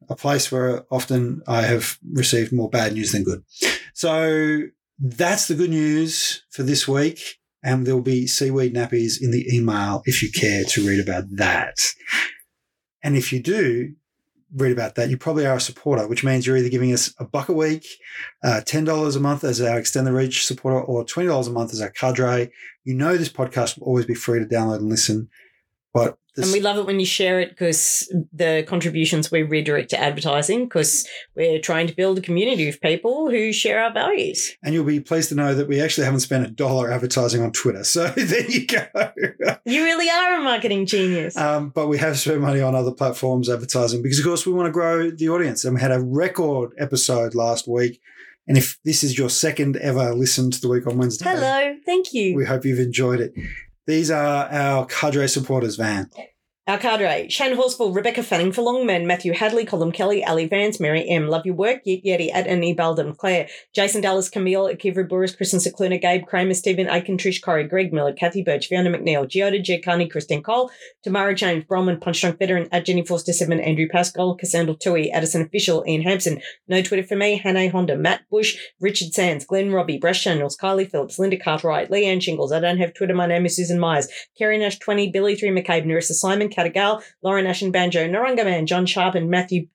[0.08, 3.42] a place where often I have received more bad news than good.
[3.94, 4.60] So
[4.98, 7.20] that's the good news for this week.
[7.64, 11.24] And there will be seaweed nappies in the email if you care to read about
[11.36, 11.76] that.
[13.04, 13.94] And if you do,
[14.54, 17.24] read about that, you probably are a supporter, which means you're either giving us a
[17.24, 17.86] buck a week,
[18.44, 21.80] uh, $10 a month as our Extend the Reach supporter, or $20 a month as
[21.80, 22.50] our cadre.
[22.84, 25.28] You know this podcast will always be free to download and listen.
[25.94, 29.90] But this, and we love it when you share it because the contributions we redirect
[29.90, 34.56] to advertising because we're trying to build a community of people who share our values.
[34.62, 37.52] and you'll be pleased to know that we actually haven't spent a dollar advertising on
[37.52, 37.84] Twitter.
[37.84, 38.86] So there you go.
[39.64, 41.36] You really are a marketing genius.
[41.36, 44.66] Um, but we have spent money on other platforms advertising because, of course, we want
[44.66, 45.64] to grow the audience.
[45.64, 48.00] And we had a record episode last week.
[48.48, 52.12] And if this is your second ever listen to the week on Wednesday, Hello, thank
[52.12, 52.34] you.
[52.34, 53.32] we hope you've enjoyed it.
[53.86, 56.08] These are our cadre supporters, Van.
[56.68, 61.04] Our cadre Shane Horsfall, Rebecca Fanning for Longman, Matthew Hadley, Colin Kelly, Ali Vance, Mary
[61.08, 61.26] M.
[61.26, 65.58] Love your work, Yet Yeti, at Annie Baldum, Claire, Jason Dallas, Camille, Kivra Boris, Kristen
[65.58, 70.08] Secluna, Gabe Kramer, Stephen Aiken, Trish Corey, Greg Miller, Kathy Birch, Fiona McNeil, Giota, Giacani,
[70.08, 70.70] Christine Cole,
[71.02, 75.82] Tamara James, Bromman, Punchdrunk Veteran, at Jenny Forster Seven, Andrew Pascal, Cassandra Tui, Addison Official,
[75.88, 80.22] Ian Hampson, No Twitter for me, Hannah Honda, Matt Bush, Richard Sands, Glenn Robbie, Brush
[80.22, 83.80] Channels, Kylie Phillips, Linda Cartwright, Leanne Shingles, I don't have Twitter, my name is Susan
[83.80, 84.06] Myers,
[84.38, 88.86] Kerry Nash 20, Billy 3 McCabe, Narissa Simon, Catagal, Lauren Ashen Banjo, Narunga Man, John
[88.86, 89.66] Sharp and Matthew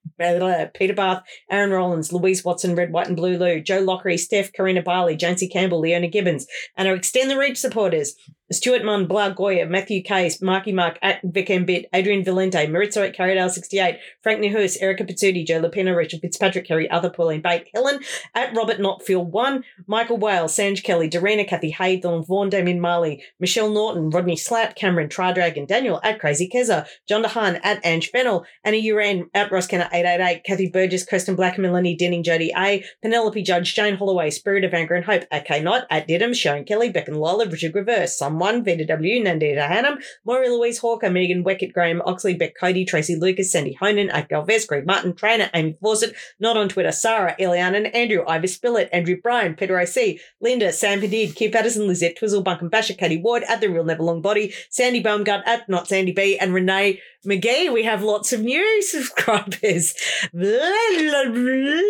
[0.74, 4.82] Peter Bath, Aaron Rollins, Louise Watson, Red, White, and Blue Lou, Joe Lockery, Steph, Karina
[4.82, 8.16] Barley, Jancy Campbell, Leona Gibbons, and our Extend the Reach supporters.
[8.50, 11.66] Stuart Munn, Blah Goya, Matthew Case, Marky Mark, at Vic M.
[11.66, 16.66] Bit, Adrian Valente, Maritza at Carrydale 68, Frank Nihus, Erica Pizzuti, Joe Lapino, Rachel Fitzpatrick,
[16.66, 18.00] Kerry Other, Pauline Bate, Helen,
[18.34, 23.70] at Robert Notfield 1, Michael Whale, Sanj Kelly, Dorena, Kathy Haythorne, Vaughan, Damien Marley, Michelle
[23.70, 28.88] Norton, Rodney Slapp, Cameron, Tridragon, Daniel, at Crazy Keza, John DeHaan, at Ange Fennel, Annie
[28.90, 33.76] Uran, at Ross Kenner 888, Kathy Burgess, Kirsten Black, Melanie Denning, Jody A, Penelope Judge,
[33.76, 37.10] Jane Holloway, Spirit of Anger and Hope, at K Knott, at Didham, Sharon Kelly, Beck
[37.10, 42.02] and Lola, Richard Reverse, Someone, Vita W, Nandita Hannam, Maury Louise Hawker, Megan Weckett, Graham
[42.06, 46.58] Oxley, Beck Cody, Tracy Lucas, Sandy Honan, at Galvez, Greg Martin, Trainer, Amy Fawcett, not
[46.58, 51.36] on Twitter, Sarah, Eliana and Andrew, Ivy Spillett, Andrew Bryan, Peter O.C., Linda, Sam Padid,
[51.36, 55.04] Kip Patterson, Lizette Twizzle, Bunkum Basher, Katie Ward, at The Real Never Long Body, Sandy
[55.04, 57.74] Baumgart, at Not Sandy B, and Renee McGee.
[57.74, 59.94] We have lots of new subscribers.
[60.34, 60.50] Blah,
[60.98, 61.82] blah, blah,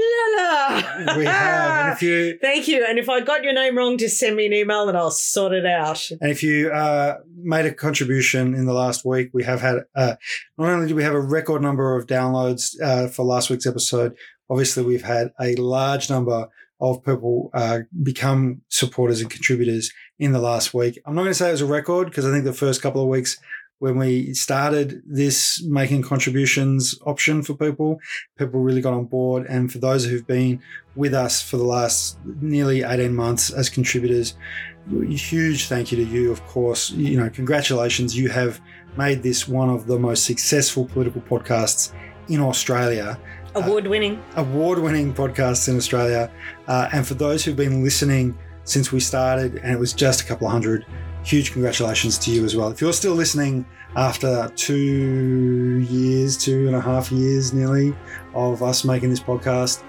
[1.03, 1.17] blah.
[1.17, 1.85] We have.
[1.85, 2.85] And if you Thank you.
[2.87, 5.53] And if I got your name wrong, just send me an email and I'll sort
[5.53, 6.09] it out.
[6.21, 10.15] And if you uh, made a contribution in the last week, we have had uh,
[10.57, 14.15] not only do we have a record number of downloads uh, for last week's episode,
[14.49, 16.47] obviously we've had a large number
[16.79, 20.99] of people uh, become supporters and contributors in the last week.
[21.05, 23.01] I'm not going to say it was a record because I think the first couple
[23.01, 23.38] of weeks
[23.80, 27.99] when we started this making contributions option for people,
[28.38, 29.45] people really got on board.
[29.47, 30.61] And for those who've been
[30.95, 34.36] with us for the last nearly 18 months as contributors,
[35.09, 36.89] huge thank you to you, of course.
[36.91, 38.17] You know, congratulations.
[38.17, 38.59] You have
[38.97, 41.93] made this one of the most successful political podcasts
[42.30, 43.19] in Australia,
[43.55, 44.21] Award winning.
[44.36, 46.32] award winning podcasts in Australia.
[46.67, 50.25] Uh, and for those who've been listening since we started, and it was just a
[50.25, 50.86] couple of hundred,
[51.28, 52.69] huge congratulations to you as well.
[52.69, 53.65] If you're still listening
[53.95, 57.93] after two years, two and a half years nearly
[58.34, 59.84] of us making this podcast,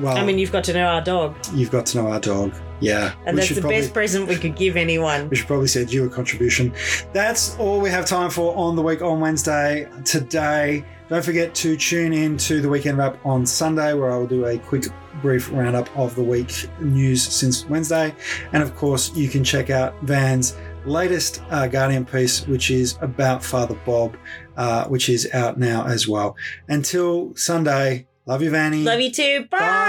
[0.00, 1.34] well, I mean, you've got to know our dog.
[1.54, 2.54] you've got to know our dog.
[2.80, 3.14] Yeah.
[3.26, 5.28] And We that's the probably- best present we could give anyone.
[5.30, 6.72] we should probably send you a contribution.
[7.12, 10.84] That's all we have time for on the week on Wednesday today.
[11.12, 14.46] Don't forget to tune in to the weekend wrap on Sunday, where I will do
[14.46, 14.84] a quick,
[15.20, 18.14] brief roundup of the week news since Wednesday.
[18.54, 20.56] And of course, you can check out Van's
[20.86, 24.16] latest uh, Guardian piece, which is about Father Bob,
[24.56, 26.34] uh, which is out now as well.
[26.68, 28.82] Until Sunday, love you, Vanny.
[28.82, 29.44] Love you too.
[29.50, 29.81] Bye.